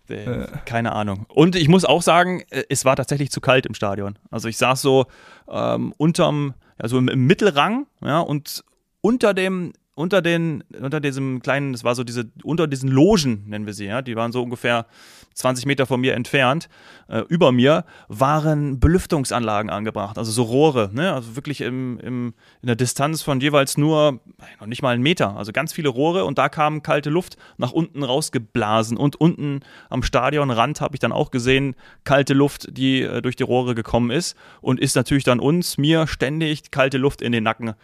äh, 0.09 0.47
keine 0.67 0.93
Ahnung. 0.93 1.27
Und 1.29 1.57
ich 1.57 1.69
muss 1.69 1.85
auch 1.85 2.03
sagen, 2.03 2.43
äh, 2.51 2.65
es 2.69 2.85
war 2.85 2.97
tatsächlich 2.97 3.31
zu 3.31 3.41
kalt 3.41 3.67
im 3.67 3.75
Stadion. 3.75 4.19
Also 4.31 4.49
ich 4.49 4.57
saß 4.57 4.81
so 4.83 5.07
ähm, 5.49 5.93
unterm, 5.97 6.55
also 6.79 6.99
im, 6.99 7.09
im 7.09 7.27
Mittelrang, 7.27 7.87
ja, 8.03 8.21
und 8.21 8.65
unter 9.03 9.35
dem 9.35 9.73
unter 9.95 10.23
den, 10.23 10.65
unter 10.81 11.01
diesem 11.01 11.43
kleinen, 11.43 11.73
das 11.73 11.85
war 11.85 11.95
so 11.95 12.03
diese, 12.03 12.31
unter 12.43 12.67
diesen 12.67 12.89
Logen, 12.89 13.45
nennen 13.47 13.67
wir 13.67 13.75
sie, 13.75 13.85
ja, 13.85 14.01
die 14.01 14.17
waren 14.17 14.33
so 14.33 14.43
ungefähr 14.43 14.87
20 15.35 15.67
Meter 15.67 15.85
von 15.85 16.01
mir 16.01 16.15
entfernt, 16.15 16.71
äh, 17.09 17.21
über 17.29 17.53
mir, 17.53 17.85
waren 18.09 18.81
Belüftungsanlagen 18.81 19.71
angebracht, 19.71 20.17
also 20.17 20.33
so 20.33 20.45
Rohre, 20.45 20.91
ne, 20.95 21.13
also 21.13 21.37
wirklich 21.37 21.61
im, 21.61 21.99
im, 22.01 22.33
in 22.63 22.69
der 22.69 22.77
Distanz 22.77 23.21
von 23.21 23.41
jeweils 23.41 23.77
nur, 23.77 24.21
äh, 24.39 24.61
noch 24.61 24.67
nicht 24.67 24.81
mal 24.81 24.95
einen 24.95 25.03
Meter, 25.03 25.37
also 25.37 25.53
ganz 25.53 25.75
viele 25.75 25.91
Rohre 25.91 26.25
und 26.25 26.39
da 26.39 26.49
kam 26.49 26.83
kalte 26.83 27.11
Luft 27.11 27.37
nach 27.59 27.73
unten 27.73 28.03
rausgeblasen 28.03 28.97
und 28.97 29.17
unten 29.17 29.61
am 29.91 30.03
Stadionrand 30.03 30.81
habe 30.81 30.97
ich 30.97 31.01
dann 31.01 31.13
auch 31.13 31.31
gesehen, 31.31 31.77
kalte 32.05 32.33
Luft, 32.33 32.69
die 32.71 33.03
äh, 33.03 33.21
durch 33.21 33.37
die 33.37 33.43
Rohre 33.43 33.75
gekommen 33.75 34.11
ist 34.11 34.39
und 34.63 34.81
ist 34.81 34.97
natürlich 34.97 35.25
dann 35.25 35.39
uns, 35.39 35.77
mir 35.77 36.07
ständig 36.07 36.71
kalte 36.71 36.97
Luft 36.97 37.21
in 37.21 37.33
den 37.33 37.45
Nacken 37.45 37.75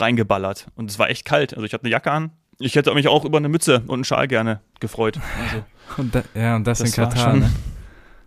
reingeballert. 0.00 0.68
Und 0.76 0.90
es 0.90 0.98
war 0.98 1.10
echt 1.10 1.24
kalt. 1.24 1.54
Also 1.54 1.64
ich 1.64 1.72
hatte 1.72 1.84
eine 1.84 1.90
Jacke 1.92 2.10
an. 2.10 2.30
Ich 2.58 2.74
hätte 2.74 2.92
mich 2.94 3.06
auch 3.08 3.24
über 3.24 3.38
eine 3.38 3.48
Mütze 3.48 3.82
und 3.86 3.94
einen 3.94 4.04
Schal 4.04 4.26
gerne 4.28 4.60
gefreut. 4.80 5.20
Also, 5.42 5.64
Und 5.96 6.14
da, 6.14 6.22
ja, 6.34 6.56
und 6.56 6.66
das, 6.66 6.78
Das 6.78 6.88
in 6.90 6.94
Katar, 6.94 7.30
schon- 7.30 7.40
ne? 7.40 7.50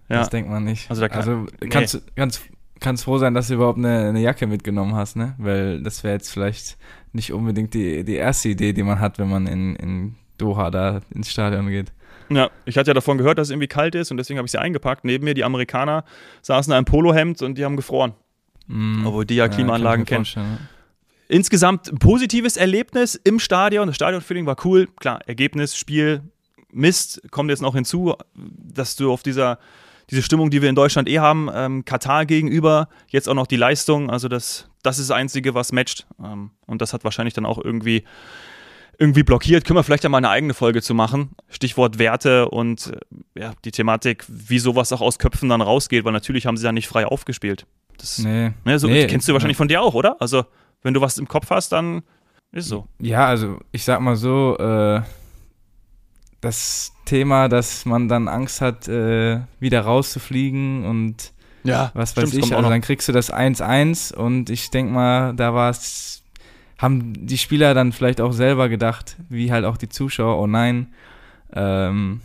ja. 0.10 0.20
Das 0.20 0.30
denkt 0.30 0.50
man 0.50 0.64
nicht. 0.64 0.90
Also 0.90 1.02
da 1.02 1.10
kann- 1.10 1.18
also 1.20 1.32
nee. 1.62 1.70
kannst 1.70 1.94
du 1.96 2.00
ganz, 2.16 2.42
ganz 2.80 3.04
froh 3.04 3.18
sein, 3.18 3.34
dass 3.34 3.50
du 3.50 3.54
überhaupt 3.56 3.78
eine, 3.78 4.10
eine 4.10 4.20
Jacke 4.22 4.48
mitgenommen 4.48 4.96
hast, 4.96 5.16
ne? 5.16 5.36
Weil 5.38 5.84
das 5.84 6.04
wäre 6.04 6.14
jetzt 6.16 6.32
vielleicht 6.32 6.78
nicht 7.14 7.32
unbedingt 7.34 7.74
die, 7.74 8.04
die 8.04 8.16
erste 8.16 8.50
Idee, 8.50 8.74
die 8.74 8.84
man 8.84 9.00
hat, 9.00 9.20
wenn 9.20 9.30
man 9.30 9.46
in, 9.48 9.76
in 9.76 10.16
Doha 10.38 10.72
da 10.72 11.02
ins 11.14 11.30
Stadion 11.30 11.68
geht. 11.68 11.92
Ja, 12.30 12.50
ich 12.66 12.78
hatte 12.78 12.90
ja 12.90 12.94
davon 12.94 13.18
gehört, 13.18 13.38
dass 13.38 13.50
es 13.50 13.52
irgendwie 13.52 13.68
kalt 13.68 13.94
ist 13.94 14.10
und 14.10 14.18
deswegen 14.18 14.38
habe 14.40 14.46
ich 14.46 14.52
sie 14.52 14.60
eingepackt. 14.60 15.04
Neben 15.06 15.26
mir 15.26 15.34
die 15.34 15.44
Amerikaner 15.44 16.06
saßen 16.42 16.72
in 16.72 16.78
einem 16.78 16.86
Polohemd 16.86 17.42
und 17.42 17.58
die 17.58 17.66
haben 17.66 17.76
gefroren. 17.76 18.14
Mm. 18.68 19.06
Obwohl 19.06 19.26
die 19.26 19.36
ja 19.36 19.50
Klimaanlagen 19.50 20.06
kann 20.06 20.24
kennen. 20.24 20.58
Insgesamt 21.32 21.90
ein 21.90 21.98
positives 21.98 22.58
Erlebnis 22.58 23.16
im 23.16 23.40
Stadion. 23.40 23.88
Das 23.88 23.96
Stadionfeeling 23.96 24.46
war 24.46 24.58
cool. 24.66 24.90
Klar, 25.00 25.22
Ergebnis, 25.28 25.78
Spiel, 25.78 26.24
Mist 26.74 27.22
kommt 27.32 27.50
jetzt 27.50 27.62
noch 27.62 27.74
hinzu, 27.74 28.16
dass 28.36 28.98
du 28.98 29.14
auf 29.14 29.24
dieser 29.24 29.58
diese 30.10 30.24
Stimmung, 30.24 30.50
die 30.50 30.62
wir 30.62 30.68
in 30.68 30.76
Deutschland 30.76 31.08
eh 31.08 31.20
haben, 31.20 31.50
ähm, 31.54 31.86
Katar 31.86 32.26
gegenüber, 32.26 32.90
jetzt 33.08 33.30
auch 33.30 33.34
noch 33.34 33.48
die 33.48 33.56
Leistung. 33.56 34.10
Also 34.10 34.28
das, 34.28 34.70
das 34.84 35.00
ist 35.00 35.10
das 35.10 35.16
Einzige, 35.16 35.54
was 35.54 35.72
matcht. 35.72 36.06
Ähm, 36.22 36.52
und 36.68 36.82
das 36.82 36.92
hat 36.92 37.06
wahrscheinlich 37.06 37.34
dann 37.34 37.46
auch 37.46 37.64
irgendwie 37.64 38.04
irgendwie 39.00 39.24
blockiert. 39.24 39.64
Können 39.64 39.78
wir 39.78 39.84
vielleicht 39.84 40.04
ja 40.04 40.10
mal 40.10 40.18
eine 40.18 40.30
eigene 40.30 40.54
Folge 40.54 40.82
zu 40.82 40.94
machen. 40.94 41.32
Stichwort 41.48 41.98
Werte 41.98 42.50
und 42.50 42.92
äh, 43.36 43.40
ja, 43.40 43.54
die 43.64 43.72
Thematik, 43.72 44.26
wie 44.28 44.60
sowas 44.60 44.92
auch 44.92 45.00
aus 45.00 45.18
Köpfen 45.18 45.48
dann 45.48 45.62
rausgeht, 45.62 46.04
weil 46.04 46.12
natürlich 46.12 46.46
haben 46.46 46.58
sie 46.58 46.66
ja 46.66 46.74
nicht 46.74 46.90
frei 46.90 47.06
aufgespielt. 47.06 47.66
Das, 47.98 48.18
Nee. 48.18 48.52
Ne, 48.66 48.80
so, 48.80 48.88
Nee, 48.88 49.08
kennst 49.08 49.30
du 49.30 49.34
wahrscheinlich 49.34 49.58
von 49.58 49.70
dir 49.70 49.82
auch, 49.82 49.94
oder? 49.94 50.18
Also, 50.20 50.44
wenn 50.84 50.94
du 50.94 51.02
was 51.02 51.18
im 51.18 51.28
Kopf 51.28 51.50
hast, 51.50 51.72
dann 51.72 52.04
ist 52.52 52.68
so. 52.68 52.88
Ja, 53.00 53.28
also 53.28 53.60
ich 53.72 53.84
sag 53.84 54.00
mal 54.02 54.16
so, 54.16 54.58
äh, 54.58 55.02
das 56.42 56.92
Thema, 57.06 57.48
dass 57.48 57.86
man 57.86 58.08
dann 58.08 58.28
Angst 58.28 58.62
hat, 58.62 58.88
äh, 58.88 59.42
wieder 59.60 59.82
rauszufliegen 59.82 60.86
und 60.86 61.34
Ja, 61.64 61.92
was 61.94 62.12
stimmt, 62.12 62.28
weiß 62.28 62.32
das 62.32 62.40
kommt 62.40 62.46
ich, 62.46 62.54
auch 62.54 62.58
also 62.58 62.70
dann 62.70 62.82
kriegst 62.82 63.08
du 63.08 63.12
das 63.12 63.32
1-1 63.32 64.14
und 64.14 64.50
ich 64.50 64.72
denk 64.72 64.92
mal, 64.92 65.34
da 65.36 65.54
war 65.54 65.70
es, 65.70 66.24
haben 66.80 67.14
die 67.28 67.38
Spieler 67.38 67.74
dann 67.74 67.92
vielleicht 67.92 68.20
auch 68.20 68.34
selber 68.34 68.70
gedacht, 68.70 69.18
wie 69.30 69.52
halt 69.52 69.66
auch 69.66 69.78
die 69.78 69.90
Zuschauer, 69.90 70.40
oh 70.40 70.48
nein, 70.48 70.94
ähm, 71.54 72.22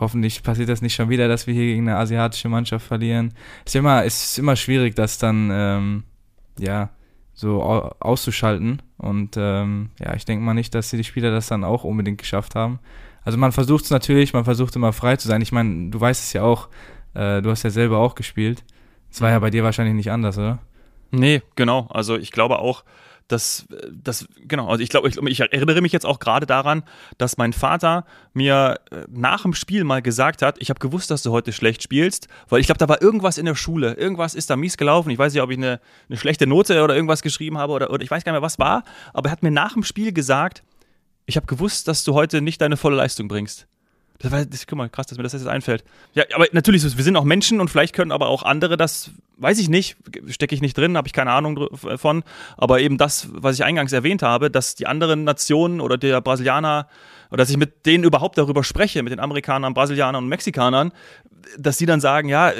hoffentlich 0.00 0.42
passiert 0.42 0.70
das 0.70 0.80
nicht 0.80 0.94
schon 0.94 1.10
wieder, 1.10 1.28
dass 1.28 1.46
wir 1.46 1.54
hier 1.54 1.66
gegen 1.66 1.88
eine 1.88 1.98
asiatische 1.98 2.48
Mannschaft 2.48 2.86
verlieren. 2.86 3.34
Ist 3.66 3.76
immer, 3.76 4.04
ist 4.04 4.38
immer 4.38 4.56
schwierig, 4.56 4.94
das 4.94 5.18
dann, 5.18 5.50
ähm, 5.52 6.04
ja, 6.58 6.90
so 7.38 7.62
au- 7.62 7.94
auszuschalten 8.00 8.82
und 8.96 9.36
ähm, 9.36 9.90
ja, 10.00 10.12
ich 10.16 10.24
denke 10.24 10.44
mal 10.44 10.54
nicht, 10.54 10.74
dass 10.74 10.90
die 10.90 11.04
Spieler 11.04 11.30
das 11.30 11.46
dann 11.46 11.62
auch 11.62 11.84
unbedingt 11.84 12.18
geschafft 12.18 12.56
haben. 12.56 12.80
Also 13.22 13.38
man 13.38 13.52
versucht 13.52 13.84
es 13.84 13.90
natürlich, 13.90 14.32
man 14.32 14.44
versucht 14.44 14.74
immer 14.74 14.92
frei 14.92 15.14
zu 15.16 15.28
sein. 15.28 15.40
Ich 15.40 15.52
meine, 15.52 15.90
du 15.90 16.00
weißt 16.00 16.20
es 16.24 16.32
ja 16.32 16.42
auch, 16.42 16.68
äh, 17.14 17.40
du 17.40 17.50
hast 17.50 17.62
ja 17.62 17.70
selber 17.70 17.98
auch 17.98 18.16
gespielt. 18.16 18.64
Es 19.08 19.20
war 19.20 19.30
ja 19.30 19.38
bei 19.38 19.50
dir 19.50 19.62
wahrscheinlich 19.62 19.94
nicht 19.94 20.10
anders, 20.10 20.36
oder? 20.36 20.58
Nee, 21.12 21.42
genau. 21.54 21.86
Also 21.90 22.16
ich 22.16 22.32
glaube 22.32 22.58
auch, 22.58 22.82
dass 23.28 23.66
das 23.92 24.26
genau, 24.46 24.68
also 24.68 24.82
ich 24.82 24.88
glaube, 24.88 25.08
ich, 25.08 25.16
ich 25.16 25.40
erinnere 25.40 25.80
mich 25.80 25.92
jetzt 25.92 26.06
auch 26.06 26.18
gerade 26.18 26.46
daran, 26.46 26.82
dass 27.18 27.36
mein 27.36 27.52
Vater 27.52 28.04
mir 28.32 28.80
äh, 28.90 29.04
nach 29.08 29.42
dem 29.42 29.54
Spiel 29.54 29.84
mal 29.84 30.02
gesagt 30.02 30.42
hat, 30.42 30.56
ich 30.60 30.70
habe 30.70 30.80
gewusst, 30.80 31.10
dass 31.10 31.22
du 31.22 31.30
heute 31.30 31.52
schlecht 31.52 31.82
spielst, 31.82 32.28
weil 32.48 32.60
ich 32.60 32.66
glaube, 32.66 32.78
da 32.78 32.88
war 32.88 33.00
irgendwas 33.02 33.38
in 33.38 33.46
der 33.46 33.54
Schule, 33.54 33.94
irgendwas 33.94 34.34
ist 34.34 34.50
da 34.50 34.56
mies 34.56 34.76
gelaufen. 34.76 35.10
Ich 35.10 35.18
weiß 35.18 35.32
nicht, 35.32 35.42
ob 35.42 35.50
ich 35.50 35.58
eine, 35.58 35.80
eine 36.08 36.18
schlechte 36.18 36.46
Note 36.46 36.82
oder 36.82 36.94
irgendwas 36.94 37.22
geschrieben 37.22 37.58
habe 37.58 37.72
oder, 37.72 37.90
oder 37.90 38.02
ich 38.02 38.10
weiß 38.10 38.24
gar 38.24 38.32
nicht 38.32 38.40
mehr, 38.40 38.46
was 38.46 38.58
war, 38.58 38.82
aber 39.12 39.28
er 39.28 39.32
hat 39.32 39.42
mir 39.42 39.50
nach 39.50 39.74
dem 39.74 39.84
Spiel 39.84 40.12
gesagt, 40.12 40.62
ich 41.26 41.36
habe 41.36 41.46
gewusst, 41.46 41.88
dass 41.88 42.04
du 42.04 42.14
heute 42.14 42.40
nicht 42.40 42.60
deine 42.60 42.78
volle 42.78 42.96
Leistung 42.96 43.28
bringst. 43.28 43.66
Das 44.20 44.32
war, 44.32 44.44
das, 44.44 44.66
guck 44.66 44.76
mal, 44.78 44.88
krass, 44.88 45.06
dass 45.06 45.16
mir 45.16 45.22
das 45.22 45.32
jetzt 45.32 45.46
einfällt. 45.46 45.84
Ja, 46.12 46.24
aber 46.34 46.46
natürlich, 46.50 46.82
wir 46.82 47.04
sind 47.04 47.16
auch 47.16 47.24
Menschen 47.24 47.60
und 47.60 47.68
vielleicht 47.68 47.94
können 47.94 48.10
aber 48.10 48.28
auch 48.28 48.42
andere 48.42 48.76
das, 48.76 49.12
weiß 49.36 49.60
ich 49.60 49.68
nicht, 49.68 49.96
stecke 50.26 50.54
ich 50.56 50.60
nicht 50.60 50.76
drin, 50.76 50.96
habe 50.96 51.06
ich 51.06 51.12
keine 51.12 51.30
Ahnung 51.30 51.68
von, 51.76 52.24
aber 52.56 52.80
eben 52.80 52.98
das, 52.98 53.28
was 53.30 53.54
ich 53.54 53.64
eingangs 53.64 53.92
erwähnt 53.92 54.22
habe, 54.22 54.50
dass 54.50 54.74
die 54.74 54.88
anderen 54.88 55.22
Nationen 55.22 55.80
oder 55.80 55.96
der 55.98 56.20
Brasilianer 56.20 56.88
oder 57.30 57.38
dass 57.38 57.50
ich 57.50 57.58
mit 57.58 57.86
denen 57.86 58.02
überhaupt 58.02 58.38
darüber 58.38 58.64
spreche, 58.64 59.02
mit 59.04 59.12
den 59.12 59.20
Amerikanern, 59.20 59.74
Brasilianern 59.74 60.24
und 60.24 60.28
Mexikanern, 60.28 60.92
dass 61.56 61.76
die 61.76 61.86
dann 61.86 62.00
sagen, 62.00 62.28
ja, 62.28 62.52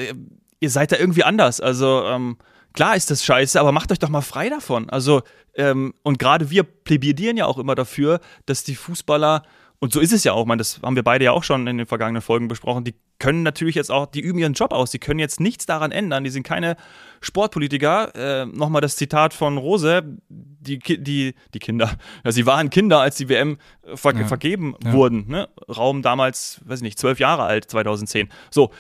ihr 0.61 0.71
seid 0.71 0.93
da 0.93 0.97
irgendwie 0.97 1.25
anders. 1.25 1.61
Also 1.61 2.05
ähm, 2.05 2.37
klar 2.73 2.95
ist 2.95 3.11
das 3.11 3.25
scheiße, 3.25 3.59
aber 3.59 3.73
macht 3.73 3.91
euch 3.91 3.99
doch 3.99 4.11
mal 4.11 4.21
frei 4.21 4.49
davon. 4.49 4.89
Also 4.91 5.23
ähm, 5.55 5.95
und 6.03 6.19
gerade 6.19 6.51
wir 6.51 6.63
plädieren 6.63 7.37
ja 7.37 7.47
auch 7.47 7.59
immer 7.59 7.75
dafür, 7.75 8.21
dass 8.47 8.63
die 8.63 8.77
Fußballer 8.77 9.43
und 9.81 9.93
so 9.93 10.01
ist 10.01 10.13
es 10.13 10.25
ja 10.25 10.33
auch, 10.33 10.47
man, 10.47 10.59
das 10.59 10.81
haben 10.83 10.97
wir 10.97 11.05
beide 11.05 11.25
ja 11.25 11.33
auch 11.33 11.45
schon 11.45 11.67
in 11.67 11.79
den 11.79 11.87
vergangenen 11.87 12.23
Folgen 12.23 12.49
besprochen, 12.49 12.85
die 12.85 12.95
können 13.19 13.43
natürlich 13.43 13.75
jetzt 13.75 13.91
auch, 13.91 14.07
die 14.07 14.21
üben 14.21 14.39
ihren 14.39 14.53
Job 14.53 14.73
aus, 14.73 14.91
die 14.91 14.99
können 14.99 15.19
jetzt 15.19 15.41
nichts 15.41 15.67
daran 15.67 15.91
ändern, 15.91 16.25
die 16.25 16.31
sind 16.31 16.45
keine 16.45 16.77
Sportpolitiker. 17.21 18.15
Äh, 18.15 18.47
Nochmal 18.47 18.81
das 18.81 18.97
Zitat 18.97 19.35
von 19.35 19.59
Rose, 19.59 20.03
die, 20.29 20.79
die, 20.79 21.35
die 21.55 21.59
Kinder, 21.59 21.91
ja, 22.25 22.33
sie 22.33 22.47
waren 22.47 22.71
Kinder, 22.71 23.01
als 23.01 23.17
die 23.17 23.29
WM 23.29 23.59
ver 23.95 24.15
ja. 24.15 24.27
vergeben 24.27 24.75
ja. 24.85 24.93
wurden. 24.93 25.27
Ne? 25.29 25.49
Raum 25.69 26.03
damals, 26.03 26.61
weiß 26.65 26.81
ich 26.81 26.85
nicht, 26.85 26.99
zwölf 26.99 27.19
Jahre 27.19 27.43
alt, 27.43 27.71
2010. 27.71 28.29
So, 28.51 28.71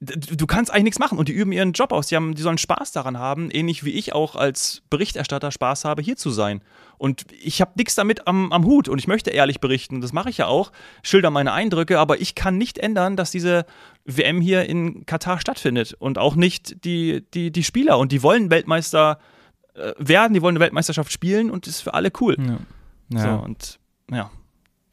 du 0.00 0.46
kannst 0.46 0.70
eigentlich 0.70 0.84
nichts 0.84 0.98
machen 0.98 1.18
und 1.18 1.28
die 1.28 1.32
üben 1.32 1.52
ihren 1.52 1.72
Job 1.72 1.92
aus, 1.92 2.08
die, 2.08 2.16
haben, 2.16 2.34
die 2.34 2.42
sollen 2.42 2.58
Spaß 2.58 2.92
daran 2.92 3.18
haben, 3.18 3.50
ähnlich 3.50 3.84
wie 3.84 3.90
ich 3.90 4.12
auch 4.12 4.36
als 4.36 4.82
Berichterstatter 4.90 5.50
Spaß 5.50 5.84
habe, 5.84 6.02
hier 6.02 6.16
zu 6.16 6.30
sein. 6.30 6.62
Und 6.98 7.26
ich 7.30 7.60
habe 7.60 7.72
nichts 7.76 7.94
damit 7.94 8.26
am, 8.26 8.52
am 8.52 8.64
Hut 8.64 8.88
und 8.88 8.98
ich 8.98 9.06
möchte 9.06 9.30
ehrlich 9.30 9.60
berichten, 9.60 10.00
das 10.00 10.12
mache 10.12 10.30
ich 10.30 10.38
ja 10.38 10.46
auch, 10.46 10.72
schilder 11.02 11.30
meine 11.30 11.52
Eindrücke, 11.52 11.98
aber 11.98 12.20
ich 12.20 12.34
kann 12.34 12.58
nicht 12.58 12.78
ändern, 12.78 13.16
dass 13.16 13.30
diese 13.30 13.66
WM 14.04 14.40
hier 14.40 14.64
in 14.66 15.04
Katar 15.06 15.40
stattfindet 15.40 15.94
und 15.98 16.18
auch 16.18 16.34
nicht 16.34 16.84
die, 16.84 17.24
die, 17.34 17.50
die 17.50 17.64
Spieler. 17.64 17.98
Und 17.98 18.12
die 18.12 18.22
wollen 18.22 18.50
Weltmeister 18.50 19.18
äh, 19.74 19.92
werden, 19.98 20.34
die 20.34 20.42
wollen 20.42 20.56
eine 20.56 20.60
Weltmeisterschaft 20.60 21.12
spielen 21.12 21.50
und 21.50 21.66
das 21.66 21.76
ist 21.76 21.80
für 21.82 21.94
alle 21.94 22.10
cool. 22.20 22.36
Ja. 22.38 22.58
ja. 23.18 23.22
So, 23.22 23.44
und 23.44 23.78
ja, 24.10 24.30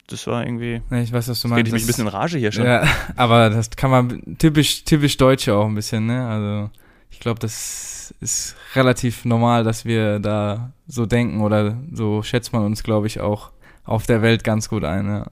das 0.08 0.28
war 0.28 0.46
irgendwie. 0.46 0.82
Ich 0.92 1.12
weiß, 1.12 1.30
was 1.30 1.42
du 1.42 1.48
meinst. 1.48 1.68
Ich 1.68 1.74
mich 1.74 1.84
ein 1.84 1.88
bisschen 1.88 2.08
in 2.08 2.14
Rage 2.14 2.38
hier 2.38 2.52
schon. 2.52 2.66
Ja, 2.66 2.84
aber 3.16 3.50
das 3.50 3.70
kann 3.72 3.90
man 3.90 4.38
typisch, 4.38 4.84
typisch 4.84 5.18
Deutsche 5.18 5.56
auch 5.56 5.66
ein 5.66 5.76
bisschen, 5.76 6.06
ne? 6.06 6.28
Also 6.28 6.70
ich 7.10 7.20
glaube, 7.20 7.40
das 7.40 8.14
ist 8.20 8.56
relativ 8.76 9.26
normal, 9.26 9.64
dass 9.64 9.86
wir 9.86 10.20
da 10.20 10.74
so 10.88 11.06
denken 11.06 11.42
oder 11.42 11.78
so 11.92 12.22
schätzt 12.22 12.54
man 12.54 12.64
uns, 12.66 12.84
glaube 12.84 13.08
ich, 13.08 13.20
auch 13.22 13.52
auf 13.84 14.06
der 14.06 14.22
Welt 14.22 14.44
ganz 14.44 14.70
gut 14.70 14.84
ein, 14.84 15.08
ja. 15.08 15.32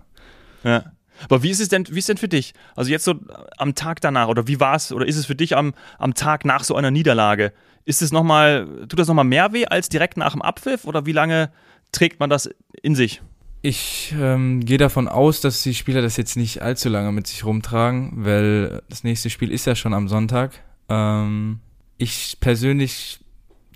Ja. 0.64 0.84
Aber 1.26 1.44
wie 1.44 1.50
ist 1.50 1.60
es 1.60 1.70
denn, 1.70 1.86
wie 1.90 2.00
ist 2.00 2.10
denn 2.10 2.18
für 2.18 2.28
dich? 2.28 2.54
Also 2.76 2.92
jetzt 2.92 3.06
so 3.06 3.16
am 3.58 3.76
Tag 3.76 4.02
danach 4.02 4.28
oder 4.28 4.48
wie 4.48 4.60
war 4.60 4.76
es 4.76 4.92
oder 4.92 5.08
ist 5.08 5.18
es 5.18 5.26
für 5.26 5.36
dich 5.36 5.56
am, 5.56 5.74
am 5.98 6.14
Tag 6.14 6.46
nach 6.46 6.64
so 6.64 6.76
einer 6.76 6.92
Niederlage? 6.92 7.54
Ist 7.86 8.02
es 8.02 8.12
nochmal, 8.12 8.68
tut 8.88 9.00
das 9.00 9.08
nochmal 9.08 9.26
mehr 9.26 9.54
weh 9.54 9.66
als 9.66 9.90
direkt 9.90 10.18
nach 10.18 10.34
dem 10.34 10.42
Abpfiff 10.42 10.86
oder 10.86 11.06
wie 11.06 11.12
lange 11.12 11.52
trägt 11.92 12.20
man 12.20 12.30
das 12.30 12.50
in 12.82 12.96
sich? 12.96 13.22
Ich 13.62 14.14
ähm, 14.20 14.66
gehe 14.66 14.78
davon 14.78 15.08
aus, 15.08 15.40
dass 15.40 15.64
die 15.64 15.74
Spieler 15.74 16.02
das 16.02 16.18
jetzt 16.18 16.36
nicht 16.36 16.62
allzu 16.62 16.90
lange 16.90 17.12
mit 17.14 17.28
sich 17.28 17.46
rumtragen, 17.46 18.26
weil 18.26 18.82
das 18.90 19.04
nächste 19.06 19.30
Spiel 19.30 19.52
ist 19.52 19.66
ja 19.66 19.76
schon 19.76 19.94
am 19.94 20.10
Sonntag. 20.10 20.52
Ähm, 20.90 21.60
ich 21.98 22.38
persönlich 22.42 23.20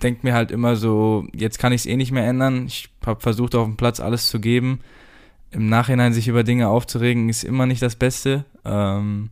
denke 0.03 0.25
mir 0.27 0.33
halt 0.33 0.51
immer 0.51 0.75
so, 0.75 1.25
jetzt 1.33 1.59
kann 1.59 1.71
ich 1.71 1.81
es 1.81 1.85
eh 1.85 1.95
nicht 1.95 2.11
mehr 2.11 2.25
ändern. 2.25 2.65
Ich 2.67 2.89
habe 3.05 3.21
versucht, 3.21 3.55
auf 3.55 3.65
dem 3.65 3.77
Platz 3.77 3.99
alles 3.99 4.27
zu 4.27 4.39
geben 4.41 4.81
im 5.57 5.69
Nachhinein 5.69 6.13
sich 6.13 6.27
über 6.27 6.43
Dinge 6.43 6.67
aufzuregen, 6.69 7.29
ist 7.29 7.43
immer 7.43 7.65
nicht 7.65 7.81
das 7.81 7.95
Beste. 7.95 8.45
Ähm, 8.63 9.31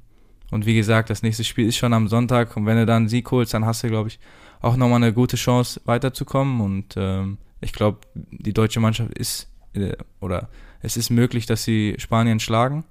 und 0.49 0.65
wie 0.65 0.73
gesagt, 0.73 1.11
das 1.11 1.21
nächste 1.21 1.43
Spiel 1.43 1.67
ist 1.67 1.77
schon 1.77 1.93
am 1.93 2.07
Sonntag 2.07 2.57
und 2.57 2.65
wenn 2.65 2.77
du 2.77 2.85
dann 2.87 3.03
einen 3.03 3.09
Sieg 3.09 3.29
holst, 3.29 3.53
dann 3.53 3.63
hast 3.63 3.83
du, 3.83 3.89
glaube 3.89 4.09
ich, 4.09 4.19
auch 4.59 4.75
nochmal 4.75 5.03
eine 5.03 5.13
gute 5.13 5.37
Chance 5.37 5.81
weiterzukommen. 5.85 6.61
Und 6.61 6.95
ähm, 6.97 7.37
ich 7.61 7.73
glaube, 7.73 7.99
die 8.15 8.53
deutsche 8.53 8.79
Mannschaft 8.79 9.13
ist, 9.13 9.51
äh, 9.73 9.93
oder 10.19 10.49
es 10.81 10.97
ist 10.97 11.11
möglich, 11.11 11.45
dass 11.45 11.63
sie 11.63 11.93
Spanien 11.99 12.39
schlagen. 12.39 12.85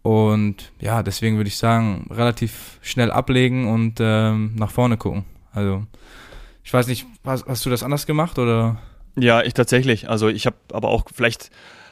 Und 0.00 0.72
ja, 0.80 1.02
deswegen 1.02 1.36
würde 1.36 1.48
ich 1.48 1.58
sagen, 1.58 2.06
relativ 2.10 2.78
schnell 2.80 3.10
ablegen 3.10 3.68
und 3.68 3.98
ähm, 4.00 4.54
nach 4.56 4.70
vorne 4.70 4.96
gucken. 4.96 5.26
Also, 5.52 5.84
ich 6.64 6.72
weiß 6.72 6.86
nicht, 6.86 7.06
hast, 7.22 7.46
hast 7.46 7.66
du 7.66 7.70
das 7.70 7.82
anders 7.82 8.06
gemacht 8.06 8.38
oder? 8.38 8.80
Ja, 9.16 9.42
ich 9.42 9.52
tatsächlich. 9.52 10.08
Also 10.08 10.28
ich 10.28 10.46
habe 10.46 10.56
aber 10.72 10.88
auch 10.88 11.04
vielleicht 11.12 11.50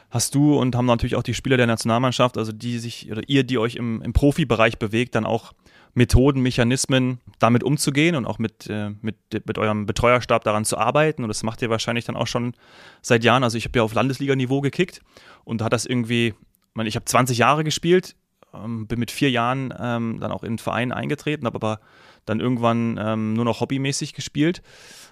hast 0.09 0.35
du 0.35 0.57
und 0.57 0.75
haben 0.75 0.85
natürlich 0.85 1.15
auch 1.15 1.23
die 1.23 1.33
Spieler 1.33 1.57
der 1.57 1.67
Nationalmannschaft, 1.67 2.37
also 2.37 2.51
die 2.51 2.79
sich 2.79 3.11
oder 3.11 3.21
ihr, 3.27 3.43
die 3.43 3.57
euch 3.57 3.75
im, 3.75 4.01
im 4.01 4.13
Profibereich 4.13 4.79
bewegt, 4.79 5.15
dann 5.15 5.25
auch 5.25 5.53
Methoden, 5.93 6.41
Mechanismen, 6.41 7.19
damit 7.39 7.63
umzugehen 7.63 8.15
und 8.15 8.25
auch 8.25 8.39
mit, 8.39 8.67
äh, 8.69 8.91
mit, 9.01 9.17
mit 9.45 9.57
eurem 9.57 9.85
Betreuerstab 9.85 10.43
daran 10.43 10.65
zu 10.65 10.77
arbeiten. 10.77 11.23
Und 11.23 11.29
das 11.29 11.43
macht 11.43 11.61
ihr 11.61 11.69
wahrscheinlich 11.69 12.05
dann 12.05 12.15
auch 12.15 12.27
schon 12.27 12.53
seit 13.01 13.23
Jahren. 13.23 13.43
Also 13.43 13.57
ich 13.57 13.65
habe 13.65 13.79
ja 13.79 13.83
auf 13.83 13.93
Landesliganiveau 13.93 14.61
gekickt 14.61 15.01
und 15.43 15.61
da 15.61 15.65
hat 15.65 15.73
das 15.73 15.85
irgendwie, 15.85 16.27
ich, 16.27 16.35
meine, 16.75 16.89
ich 16.89 16.95
habe 16.95 17.05
20 17.05 17.37
Jahre 17.37 17.63
gespielt, 17.63 18.15
ähm, 18.53 18.87
bin 18.87 18.99
mit 18.99 19.11
vier 19.11 19.31
Jahren 19.31 19.73
ähm, 19.79 20.19
dann 20.19 20.31
auch 20.31 20.43
in 20.43 20.53
den 20.53 20.59
Verein 20.59 20.91
eingetreten, 20.91 21.45
habe 21.45 21.55
aber 21.55 21.79
dann 22.25 22.39
irgendwann 22.39 22.99
ähm, 23.01 23.33
nur 23.33 23.45
noch 23.45 23.59
hobbymäßig 23.59 24.13
gespielt. 24.13 24.61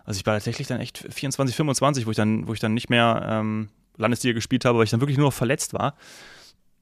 Also 0.06 0.20
ich 0.20 0.26
war 0.26 0.36
tatsächlich 0.36 0.68
dann 0.68 0.80
echt 0.80 0.98
24, 0.98 1.56
25, 1.56 2.06
wo 2.06 2.12
ich 2.12 2.18
dann, 2.18 2.48
wo 2.48 2.54
ich 2.54 2.60
dann 2.60 2.74
nicht 2.74 2.90
mehr 2.90 3.26
ähm, 3.30 3.70
Landesliga 3.98 4.34
gespielt 4.34 4.66
habe, 4.66 4.78
weil 4.78 4.86
ich 4.86 4.92
dann 4.92 5.02
wirklich 5.02 5.18
nur 5.18 5.28
noch 5.28 5.34
verletzt 5.34 5.74
war. 5.74 5.96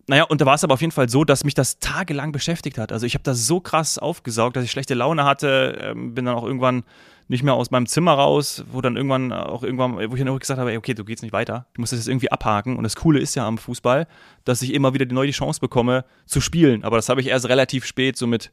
Naja, 0.08 0.24
und 0.24 0.40
da 0.40 0.46
war 0.46 0.54
es 0.54 0.64
aber 0.64 0.76
auf 0.76 0.82
jeden 0.82 0.92
Fall 0.92 1.10
so, 1.10 1.24
dass 1.24 1.44
mich 1.44 1.56
das 1.56 1.80
tagelang 1.80 2.32
beschäftigt 2.32 2.78
hat. 2.78 2.92
Also 2.92 3.08
ich 3.08 3.16
habe 3.16 3.24
das 3.24 3.48
so 3.48 3.60
krass 3.60 3.98
aufgesaugt, 3.98 4.56
dass 4.56 4.64
ich 4.64 4.72
schlechte 4.72 4.94
Laune 4.94 5.26
hatte, 5.26 5.80
ähm, 5.82 6.14
bin 6.14 6.26
dann 6.26 6.36
auch 6.36 6.44
irgendwann 6.44 6.84
nicht 7.28 7.42
mehr 7.42 7.56
aus 7.56 7.72
meinem 7.72 7.88
Zimmer 7.88 8.14
raus, 8.14 8.64
wo 8.72 8.82
dann 8.82 8.98
irgendwann 8.98 9.34
auch 9.34 9.64
irgendwann, 9.64 9.96
wo 9.96 10.14
ich 10.14 10.20
dann 10.20 10.30
auch 10.30 10.40
gesagt 10.40 10.60
habe, 10.60 10.78
okay, 10.78 10.94
du 10.94 11.04
gehst 11.04 11.24
nicht 11.24 11.34
weiter, 11.34 11.66
du 11.74 11.82
musst 11.82 11.92
das 11.92 12.02
jetzt 12.02 12.08
irgendwie 12.08 12.32
abhaken. 12.32 12.78
Und 12.78 12.84
das 12.84 12.96
Coole 12.96 13.20
ist 13.20 13.34
ja 13.34 13.48
am 13.48 13.58
Fußball, 13.58 14.08
dass 14.44 14.62
ich 14.62 14.74
immer 14.74 14.94
wieder 14.94 15.08
die 15.08 15.16
neue 15.16 15.32
Chance 15.32 15.60
bekomme 15.60 16.06
zu 16.28 16.40
spielen. 16.40 16.84
Aber 16.84 16.98
das 16.98 17.10
habe 17.10 17.22
ich 17.22 17.28
erst 17.28 17.50
relativ 17.50 17.86
spät, 17.86 18.16
so 18.16 18.28
mit, 18.28 18.52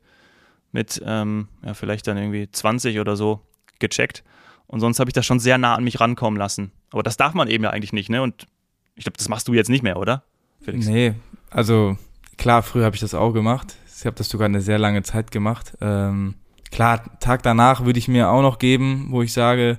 mit 0.72 1.02
ähm, 1.04 1.48
ja, 1.62 1.74
vielleicht 1.74 2.06
dann 2.06 2.16
irgendwie 2.16 2.50
20 2.50 2.98
oder 2.98 3.14
so 3.16 3.40
gecheckt. 3.78 4.24
Und 4.72 4.80
sonst 4.80 4.98
habe 5.00 5.10
ich 5.10 5.12
das 5.12 5.26
schon 5.26 5.38
sehr 5.38 5.58
nah 5.58 5.74
an 5.74 5.84
mich 5.84 6.00
rankommen 6.00 6.38
lassen. 6.38 6.72
Aber 6.92 7.02
das 7.02 7.18
darf 7.18 7.34
man 7.34 7.46
eben 7.46 7.62
ja 7.62 7.70
eigentlich 7.70 7.92
nicht, 7.92 8.08
ne? 8.08 8.22
Und 8.22 8.46
ich 8.94 9.04
glaube, 9.04 9.18
das 9.18 9.28
machst 9.28 9.46
du 9.46 9.52
jetzt 9.52 9.68
nicht 9.68 9.82
mehr, 9.82 9.98
oder? 9.98 10.24
Felix? 10.62 10.86
Nee, 10.86 11.12
also 11.50 11.98
klar, 12.38 12.62
früher 12.62 12.86
habe 12.86 12.96
ich 12.96 13.02
das 13.02 13.12
auch 13.12 13.32
gemacht. 13.32 13.76
Ich 13.94 14.06
habe 14.06 14.16
das 14.16 14.30
sogar 14.30 14.46
eine 14.46 14.62
sehr 14.62 14.78
lange 14.78 15.02
Zeit 15.02 15.30
gemacht. 15.30 15.76
Ähm, 15.82 16.36
klar, 16.70 17.18
Tag 17.20 17.42
danach 17.42 17.84
würde 17.84 17.98
ich 17.98 18.08
mir 18.08 18.30
auch 18.30 18.40
noch 18.40 18.58
geben, 18.58 19.08
wo 19.10 19.20
ich 19.20 19.34
sage, 19.34 19.78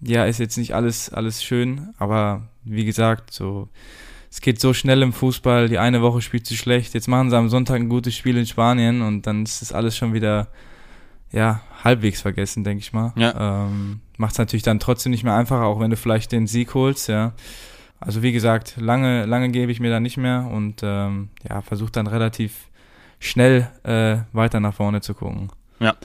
ja, 0.00 0.24
ist 0.24 0.40
jetzt 0.40 0.58
nicht 0.58 0.74
alles, 0.74 1.10
alles 1.12 1.44
schön, 1.44 1.94
aber 1.96 2.48
wie 2.64 2.84
gesagt, 2.84 3.32
so, 3.32 3.68
es 4.28 4.40
geht 4.40 4.60
so 4.60 4.74
schnell 4.74 5.02
im 5.02 5.12
Fußball, 5.12 5.68
die 5.68 5.78
eine 5.78 6.02
Woche 6.02 6.20
spielt 6.20 6.48
sie 6.48 6.56
schlecht, 6.56 6.94
jetzt 6.94 7.06
machen 7.06 7.30
sie 7.30 7.36
am 7.36 7.48
Sonntag 7.48 7.76
ein 7.76 7.88
gutes 7.88 8.16
Spiel 8.16 8.36
in 8.36 8.46
Spanien 8.46 9.02
und 9.02 9.28
dann 9.28 9.44
ist 9.44 9.62
das 9.62 9.72
alles 9.72 9.96
schon 9.96 10.12
wieder, 10.12 10.48
ja, 11.30 11.62
halbwegs 11.84 12.20
vergessen, 12.20 12.64
denke 12.64 12.80
ich 12.80 12.92
mal. 12.92 13.12
Ja. 13.14 13.66
Ähm, 13.66 14.00
Macht 14.22 14.34
es 14.34 14.38
natürlich 14.38 14.62
dann 14.62 14.78
trotzdem 14.78 15.10
nicht 15.10 15.24
mehr 15.24 15.34
einfacher, 15.34 15.64
auch 15.64 15.80
wenn 15.80 15.90
du 15.90 15.96
vielleicht 15.96 16.30
den 16.30 16.46
Sieg 16.46 16.74
holst, 16.74 17.08
ja. 17.08 17.32
Also 17.98 18.22
wie 18.22 18.30
gesagt, 18.30 18.76
lange, 18.78 19.26
lange 19.26 19.48
gebe 19.48 19.72
ich 19.72 19.80
mir 19.80 19.90
da 19.90 19.98
nicht 19.98 20.16
mehr 20.16 20.48
und 20.48 20.80
ähm, 20.84 21.30
ja, 21.48 21.60
versuche 21.60 21.90
dann 21.90 22.06
relativ 22.06 22.68
schnell 23.18 23.68
äh, 23.82 24.18
weiter 24.32 24.60
nach 24.60 24.74
vorne 24.74 25.00
zu 25.00 25.14
gucken. 25.14 25.50
Ja. 25.80 25.96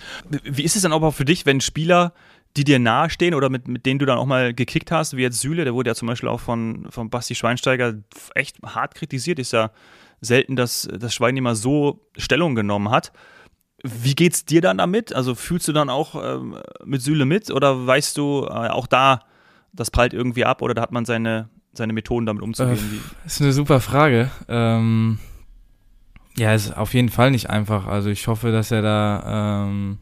Wie 0.44 0.64
ist 0.64 0.76
es 0.76 0.82
dann 0.82 0.94
aber 0.94 1.12
für 1.12 1.26
dich, 1.26 1.46
wenn 1.46 1.62
Spieler, 1.62 2.12
die 2.56 2.64
dir 2.64 2.80
nahestehen 2.80 3.36
oder 3.36 3.52
mit, 3.52 3.68
mit 3.68 3.86
denen 3.86 4.00
du 4.00 4.08
dann 4.08 4.18
auch 4.18 4.26
mal 4.26 4.52
gekickt 4.52 4.90
hast, 4.90 5.16
wie 5.16 5.22
jetzt 5.22 5.40
Süle, 5.40 5.64
der 5.64 5.76
wurde 5.76 5.92
ja 5.92 5.96
zum 5.96 6.08
Beispiel 6.08 6.30
auch 6.30 6.40
von, 6.40 6.88
von 6.90 7.12
Basti 7.12 7.36
Schweinsteiger 7.36 7.94
echt 8.34 8.58
hart 8.66 8.96
kritisiert, 8.96 9.38
ist 9.38 9.54
ja 9.54 9.70
selten, 10.22 10.56
dass 10.56 10.90
das 10.92 11.14
Schwein 11.14 11.38
immer 11.38 11.54
so 11.54 12.02
Stellung 12.18 12.56
genommen 12.56 12.90
hat. 12.90 13.12
Wie 13.84 14.16
geht's 14.16 14.46
dir 14.46 14.62
dann 14.62 14.78
damit? 14.80 15.14
Also 15.14 15.36
fühlst 15.36 15.68
du 15.68 15.74
dann 15.74 15.90
auch 15.90 16.16
ähm, 16.16 16.58
mit 16.84 17.02
Süle 17.02 17.26
mit 17.26 17.52
oder 17.52 17.86
weißt 17.86 18.18
du 18.18 18.46
äh, 18.46 18.70
auch 18.70 18.88
da, 18.88 19.20
das 19.72 19.92
prallt 19.92 20.14
irgendwie 20.14 20.46
ab 20.46 20.62
oder 20.62 20.74
da 20.74 20.82
hat 20.82 20.92
man 20.92 21.06
seine, 21.06 21.50
seine 21.74 21.94
Methoden 21.94 22.26
damit 22.26 22.42
umzugehen? 22.42 22.78
Äh, 22.78 23.28
ist 23.28 23.42
eine 23.42 23.54
super 23.54 23.80
Frage. 23.80 24.32
Ähm, 24.48 25.20
ja, 26.38 26.54
ist 26.54 26.76
auf 26.76 26.94
jeden 26.94 27.10
Fall 27.10 27.32
nicht 27.32 27.50
einfach. 27.50 27.86
Also 27.86 28.10
ich 28.10 28.28
hoffe, 28.28 28.52
dass 28.52 28.72
er 28.72 28.82
da, 28.82 29.66
ähm, 29.68 30.00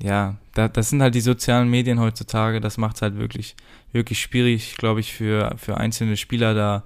ja, 0.00 0.36
da, 0.54 0.68
das 0.68 0.90
sind 0.90 1.00
halt 1.00 1.14
die 1.14 1.20
sozialen 1.20 1.68
Medien 1.68 2.00
heutzutage. 2.00 2.60
Das 2.60 2.76
macht 2.76 2.96
es 2.96 3.02
halt 3.02 3.18
wirklich, 3.18 3.56
wirklich 3.92 4.20
schwierig, 4.20 4.76
glaube 4.76 5.00
ich, 5.00 5.12
für, 5.12 5.54
für 5.58 5.76
einzelne 5.76 6.16
Spieler 6.16 6.54
da 6.54 6.82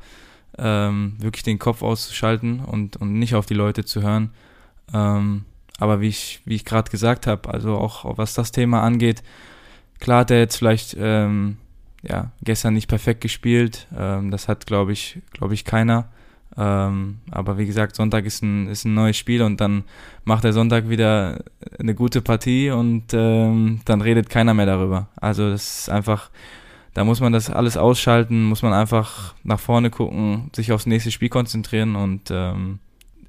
ähm, 0.59 1.15
wirklich 1.19 1.43
den 1.43 1.59
Kopf 1.59 1.83
auszuschalten 1.83 2.61
und, 2.61 2.97
und 2.97 3.15
nicht 3.15 3.35
auf 3.35 3.47
die 3.47 3.55
Leute 3.55 3.85
zu 3.85 4.03
hören. 4.03 4.31
Ähm, 4.93 5.45
aber 5.79 6.01
wie 6.01 6.09
ich, 6.09 6.41
wie 6.45 6.55
ich 6.55 6.65
gerade 6.65 6.91
gesagt 6.91 7.27
habe, 7.27 7.53
also 7.53 7.77
auch 7.77 8.17
was 8.19 8.35
das 8.35 8.53
Thema 8.53 8.83
angeht, 8.83 9.23
klar 10.01 10.21
hat 10.21 10.31
er 10.31 10.39
jetzt 10.39 10.57
vielleicht 10.57 10.97
ähm, 10.99 11.59
ja, 12.03 12.31
gestern 12.43 12.75
nicht 12.75 12.89
perfekt 12.89 13.21
gespielt. 13.21 13.87
Ähm, 13.97 14.31
das 14.31 14.49
hat, 14.49 14.67
glaube 14.67 14.93
ich, 14.93 15.19
glaube 15.33 15.55
ich, 15.55 15.65
keiner. 15.65 16.09
Ähm, 16.57 17.19
aber 17.31 17.59
wie 17.59 17.67
gesagt, 17.67 17.97
Sonntag 17.97 18.25
ist 18.25 18.43
ein, 18.43 18.69
ist 18.69 18.85
ein 18.85 18.95
neues 18.95 19.17
Spiel 19.17 19.43
und 19.43 19.61
dann 19.61 19.85
macht 20.25 20.45
der 20.45 20.53
Sonntag 20.53 20.89
wieder 20.89 21.45
eine 21.79 21.95
gute 21.95 22.23
Partie 22.23 22.71
und 22.71 23.13
ähm, 23.13 23.81
dann 23.85 24.01
redet 24.01 24.31
keiner 24.31 24.55
mehr 24.55 24.67
darüber. 24.67 25.09
Also 25.17 25.51
das 25.51 25.81
ist 25.81 25.91
einfach, 25.91 26.31
da 26.95 27.05
muss 27.05 27.21
man 27.21 27.33
das 27.33 27.51
alles 27.51 27.77
ausschalten, 27.77 28.45
muss 28.45 28.63
man 28.63 28.73
einfach 28.73 29.35
nach 29.45 29.61
vorne 29.61 29.91
gucken, 29.91 30.51
sich 30.55 30.73
aufs 30.73 30.87
nächste 30.87 31.11
Spiel 31.11 31.29
konzentrieren 31.29 31.95
und 31.95 32.31
ähm, 32.31 32.79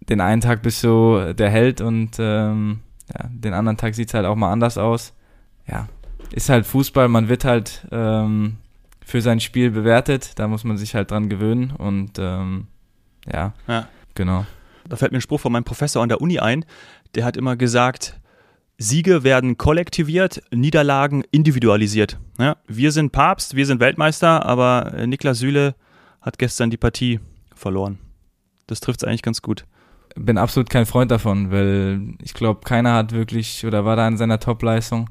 den 0.09 0.21
einen 0.21 0.41
Tag 0.41 0.61
bist 0.61 0.83
du 0.83 1.33
der 1.33 1.49
Held 1.49 1.81
und 1.81 2.11
ähm, 2.19 2.79
ja, 3.13 3.25
den 3.29 3.53
anderen 3.53 3.77
Tag 3.77 3.95
sieht 3.95 4.09
es 4.09 4.13
halt 4.13 4.25
auch 4.25 4.35
mal 4.35 4.51
anders 4.51 4.77
aus. 4.77 5.13
Ja, 5.67 5.87
ist 6.33 6.49
halt 6.49 6.65
Fußball, 6.65 7.07
man 7.07 7.29
wird 7.29 7.45
halt 7.45 7.85
ähm, 7.91 8.57
für 9.05 9.21
sein 9.21 9.39
Spiel 9.39 9.71
bewertet, 9.71 10.31
da 10.35 10.47
muss 10.47 10.63
man 10.63 10.77
sich 10.77 10.95
halt 10.95 11.11
dran 11.11 11.29
gewöhnen 11.29 11.71
und 11.71 12.19
ähm, 12.19 12.67
ja, 13.31 13.53
Ja. 13.67 13.87
genau. 14.15 14.45
Da 14.87 14.95
fällt 14.95 15.11
mir 15.11 15.17
ein 15.17 15.21
Spruch 15.21 15.41
von 15.41 15.51
meinem 15.51 15.65
Professor 15.65 16.01
an 16.01 16.07
der 16.09 16.21
Uni 16.21 16.39
ein. 16.39 16.63
Der 17.15 17.25
hat 17.25 17.35
immer 17.35 17.57
gesagt, 17.57 18.19
Siege 18.77 19.23
werden 19.23 19.57
kollektiviert, 19.57 20.41
Niederlagen 20.51 21.23
individualisiert. 21.31 22.17
Ja, 22.39 22.55
wir 22.67 22.91
sind 22.93 23.11
Papst, 23.11 23.55
wir 23.55 23.65
sind 23.65 23.81
Weltmeister, 23.81 24.45
aber 24.45 24.93
äh, 24.93 25.07
Niklas 25.07 25.39
Süle 25.39 25.75
hat 26.21 26.37
gestern 26.39 26.69
die 26.69 26.77
Partie 26.77 27.19
verloren. 27.53 27.97
Das 28.67 28.79
trifft 28.79 29.01
es 29.03 29.07
eigentlich 29.07 29.23
ganz 29.23 29.41
gut. 29.41 29.65
Bin 30.17 30.37
absolut 30.37 30.69
kein 30.69 30.85
Freund 30.85 31.11
davon, 31.11 31.51
weil 31.51 32.15
ich 32.21 32.33
glaube, 32.33 32.61
keiner 32.63 32.93
hat 32.93 33.11
wirklich 33.11 33.65
oder 33.65 33.85
war 33.85 33.95
da 33.95 34.07
in 34.07 34.17
seiner 34.17 34.39
Top-Leistung 34.39 35.09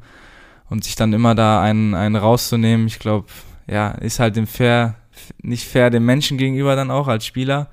und 0.69 0.85
sich 0.85 0.97
dann 0.97 1.13
immer 1.13 1.35
da 1.35 1.63
einen, 1.63 1.95
einen 1.95 2.17
rauszunehmen, 2.17 2.87
ich 2.87 2.99
glaube, 2.99 3.27
ja, 3.67 3.91
ist 3.91 4.19
halt 4.19 4.37
dem 4.37 4.47
fair, 4.47 4.97
nicht 5.43 5.67
fair 5.67 5.91
dem 5.91 6.05
Menschen 6.05 6.39
gegenüber 6.39 6.77
dann 6.77 6.91
auch 6.91 7.09
als 7.09 7.25
Spieler, 7.25 7.69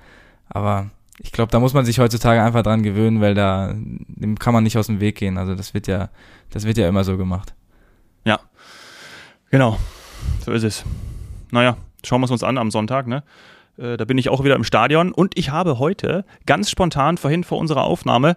aber 0.50 0.90
ich 1.20 1.32
glaube, 1.32 1.52
da 1.52 1.60
muss 1.60 1.74
man 1.74 1.86
sich 1.86 2.00
heutzutage 2.00 2.42
einfach 2.42 2.64
dran 2.64 2.84
gewöhnen, 2.84 3.22
weil 3.22 3.34
da 3.34 3.74
dem 3.76 4.38
kann 4.38 4.54
man 4.54 4.64
nicht 4.64 4.78
aus 4.78 4.88
dem 4.88 5.00
Weg 5.00 5.16
gehen. 5.16 5.38
Also 5.38 5.56
das 5.56 5.74
wird 5.74 5.88
ja, 5.88 6.10
das 6.50 6.66
wird 6.66 6.78
ja 6.78 6.88
immer 6.88 7.04
so 7.04 7.18
gemacht. 7.18 7.54
Ja, 8.26 8.40
genau. 9.50 9.78
So 10.46 10.52
ist 10.52 10.64
es. 10.64 10.84
Naja, 11.52 11.78
schauen 12.04 12.22
wir 12.22 12.26
es 12.26 12.32
uns 12.32 12.44
an 12.44 12.58
am 12.58 12.72
Sonntag, 12.72 13.08
ne? 13.08 13.24
Äh, 13.78 13.98
da 13.98 14.06
bin 14.06 14.18
ich 14.18 14.30
auch 14.30 14.44
wieder 14.44 14.56
im 14.56 14.64
Stadion 14.64 15.12
und 15.12 15.38
ich 15.38 15.50
habe 15.50 15.80
heute 15.80 16.26
ganz 16.46 16.70
spontan 16.70 17.18
vorhin 17.18 17.44
vor 17.44 17.58
unserer 17.58 17.84
Aufnahme 17.84 18.36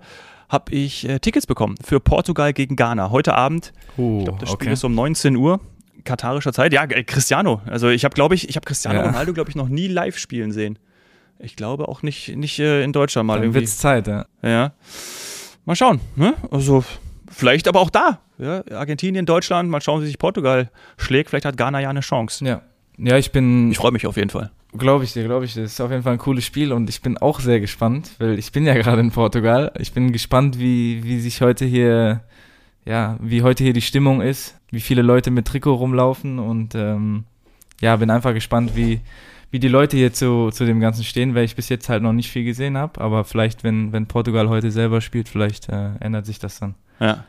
habe 0.49 0.73
ich 0.73 1.09
äh, 1.09 1.19
Tickets 1.19 1.47
bekommen 1.47 1.75
für 1.85 1.99
Portugal 2.01 2.53
gegen 2.53 2.77
Ghana 2.77 3.11
heute 3.11 3.35
Abend. 3.35 3.73
Uh, 3.99 4.19
Ich 4.21 4.25
glaube, 4.25 4.39
das 4.41 4.51
Spiel 4.53 4.71
ist 4.73 4.85
um 4.85 4.95
19 4.95 5.35
Uhr 5.37 5.61
katarischer 6.05 6.53
Zeit. 6.53 6.73
Ja, 6.73 6.85
äh, 6.85 7.03
Cristiano. 7.03 7.61
Also 7.67 7.89
ich 7.89 8.05
habe, 8.05 8.15
glaube 8.15 8.37
ich, 8.37 8.49
ich 8.49 8.55
habe 8.57 8.65
Cristiano 8.65 9.01
Ja. 9.01 9.07
Ronaldo, 9.07 9.33
glaube 9.33 9.51
ich, 9.51 9.57
noch 9.57 9.69
nie 9.69 9.89
live 9.89 10.17
spielen 10.19 10.53
sehen. 10.53 10.79
Ich 11.41 11.57
glaube 11.57 11.89
auch 11.89 12.03
nicht, 12.03 12.35
nicht 12.37 12.59
äh, 12.61 12.83
in 12.85 12.93
Deutschland 12.93 13.27
mal 13.27 13.35
Dann 13.35 13.43
irgendwie. 13.45 13.61
wird's 13.61 13.77
Zeit, 13.79 14.07
ja. 14.07 14.25
Ja. 14.43 14.73
Mal 15.65 15.75
schauen, 15.75 16.01
ne? 16.15 16.35
Also 16.53 16.85
vielleicht 17.29 17.67
aber 17.67 17.81
auch 17.81 17.91
da. 17.91 18.21
Ja? 18.39 18.63
Argentinien, 18.71 19.27
Deutschland, 19.27 19.69
mal 19.69 19.81
schauen, 19.81 20.01
wie 20.03 20.07
sich 20.07 20.19
Portugal 20.19 20.71
schlägt. 20.97 21.31
Vielleicht 21.31 21.45
hat 21.45 21.57
Ghana 21.57 21.81
ja 21.81 21.91
eine 21.91 22.01
Chance. 22.01 22.45
Ja. 22.45 22.63
Ja, 22.99 23.19
ich 23.19 23.33
bin, 23.33 23.71
Ich 23.73 23.77
freue 23.79 23.91
mich 23.93 24.07
auf 24.07 24.17
jeden 24.17 24.31
Fall. 24.31 24.51
Glaube 24.79 25.05
ich 25.05 25.13
dir, 25.13 25.25
glaube 25.25 25.45
ich 25.45 25.55
dir. 25.55 25.63
Das 25.63 25.73
ist 25.73 25.81
auf 25.81 25.91
jeden 25.91 26.03
Fall 26.03 26.15
ein 26.15 26.19
cooles 26.19 26.45
Spiel 26.45 26.73
und 26.73 26.89
ich 26.89 27.01
bin 27.03 27.19
auch 27.19 27.41
sehr 27.41 27.61
gespannt, 27.61 28.11
weil 28.19 28.39
ich 28.39 28.53
bin 28.53 28.65
ja 28.67 28.75
gerade 28.81 29.01
in 29.01 29.11
Portugal. 29.11 29.73
Ich 29.79 29.93
bin 29.93 30.13
gespannt, 30.13 30.59
wie, 30.59 31.03
wie 31.05 31.21
sich 31.21 31.41
heute 31.41 31.65
hier, 31.65 32.23
ja, 32.85 33.17
wie 33.21 33.43
heute 33.43 33.65
hier 33.65 33.73
die 33.73 33.83
Stimmung 33.83 34.21
ist, 34.21 34.59
wie 34.71 34.81
viele 34.81 35.03
Leute 35.03 35.31
mit 35.31 35.47
Trikot 35.47 35.75
rumlaufen 35.75 36.39
und 36.39 36.75
ähm, 36.75 37.25
ja, 37.81 37.97
bin 37.97 38.11
einfach 38.11 38.33
gespannt, 38.35 38.73
wie, 38.75 39.01
wie 39.51 39.59
die 39.59 39.69
Leute 39.69 39.97
hier 39.97 40.13
zu, 40.13 40.51
zu 40.51 40.65
dem 40.65 40.81
Ganzen 40.81 41.05
stehen, 41.05 41.35
weil 41.35 41.45
ich 41.45 41.57
bis 41.57 41.69
jetzt 41.69 41.89
halt 41.89 42.03
noch 42.03 42.13
nicht 42.13 42.31
viel 42.31 42.45
gesehen 42.45 42.77
habe. 42.77 43.01
Aber 43.01 43.25
vielleicht, 43.25 43.65
wenn, 43.65 43.93
wenn 43.93 44.07
Portugal 44.07 44.49
heute 44.49 44.71
selber 44.71 45.01
spielt, 45.01 45.29
vielleicht 45.29 45.69
äh, 45.69 45.91
ändert 46.01 46.27
sich 46.27 46.39
das 46.39 46.59
dann. 46.59 46.75
Ja. 47.01 47.25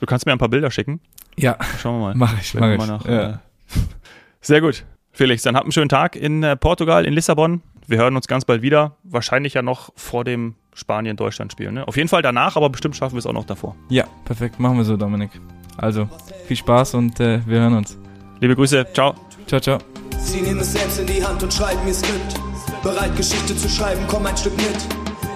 Du 0.00 0.06
kannst 0.06 0.26
mir 0.26 0.32
ein 0.32 0.38
paar 0.38 0.48
Bilder 0.48 0.70
schicken. 0.70 1.00
Ja, 1.36 1.56
Schauen 1.80 2.00
wir 2.00 2.06
mal. 2.08 2.14
mache 2.14 2.36
ich, 2.40 2.54
wir 2.54 2.72
ich. 2.72 2.78
mal 2.78 2.86
nach, 2.86 3.04
ja. 3.04 3.30
äh, 3.30 3.38
Sehr 4.40 4.60
gut. 4.60 4.84
Felix, 5.18 5.42
dann 5.42 5.56
habt 5.56 5.64
einen 5.64 5.72
schönen 5.72 5.88
Tag 5.88 6.14
in 6.14 6.44
äh, 6.44 6.54
Portugal, 6.54 7.04
in 7.04 7.12
Lissabon. 7.12 7.60
Wir 7.88 7.98
hören 7.98 8.14
uns 8.14 8.28
ganz 8.28 8.44
bald 8.44 8.62
wieder. 8.62 8.98
Wahrscheinlich 9.02 9.52
ja 9.52 9.62
noch 9.62 9.90
vor 9.96 10.22
dem 10.22 10.54
Spanien-Deutschland-Spiel. 10.74 11.72
Ne? 11.72 11.88
Auf 11.88 11.96
jeden 11.96 12.08
Fall 12.08 12.22
danach, 12.22 12.54
aber 12.54 12.70
bestimmt 12.70 12.94
schaffen 12.94 13.16
wir 13.16 13.18
es 13.18 13.26
auch 13.26 13.32
noch 13.32 13.44
davor. 13.44 13.74
ja, 13.88 14.04
perfekt, 14.24 14.60
machen 14.60 14.76
wir 14.76 14.84
so, 14.84 14.96
Dominik. 14.96 15.30
Also, 15.76 16.08
viel 16.46 16.56
Spaß 16.56 16.94
und 16.94 17.18
äh, 17.18 17.40
wir 17.46 17.58
hören 17.58 17.74
uns. 17.74 17.98
Liebe 18.38 18.54
Grüße. 18.54 18.86
Ciao. 18.94 19.16
Ciao, 19.48 19.60
ciao. 19.60 19.78
Sie 20.20 20.40
nehmen 20.40 20.60
es 20.60 20.72
selbst 20.72 21.00
in 21.00 21.06
die 21.08 21.24
Hand 21.24 21.42
und 21.42 21.52
schreiben 21.52 21.80
ihr 21.88 21.94
Skript. 21.94 22.40
Bereit, 22.84 23.16
Geschichte 23.16 23.56
zu 23.56 23.68
schreiben, 23.68 24.02
komm 24.06 24.24
ein 24.24 24.36
Stück 24.36 24.56
mit. 24.56 24.86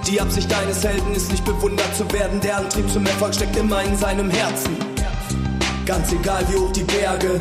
Die 0.06 0.20
Absicht 0.20 0.48
deines 0.48 0.84
Helden 0.84 1.12
ist 1.12 1.32
nicht 1.32 1.44
bewundert 1.44 1.92
zu 1.96 2.08
werden. 2.12 2.40
Der 2.40 2.58
Antrieb 2.58 2.88
zum 2.88 3.04
Erfolg 3.04 3.34
steckt 3.34 3.56
immer 3.56 3.82
in 3.82 3.96
seinem 3.96 4.30
Herzen. 4.30 4.76
Ganz 5.84 6.12
egal 6.12 6.44
wie 6.48 6.56
hoch 6.56 6.70
die 6.70 6.84
Berge. 6.84 7.40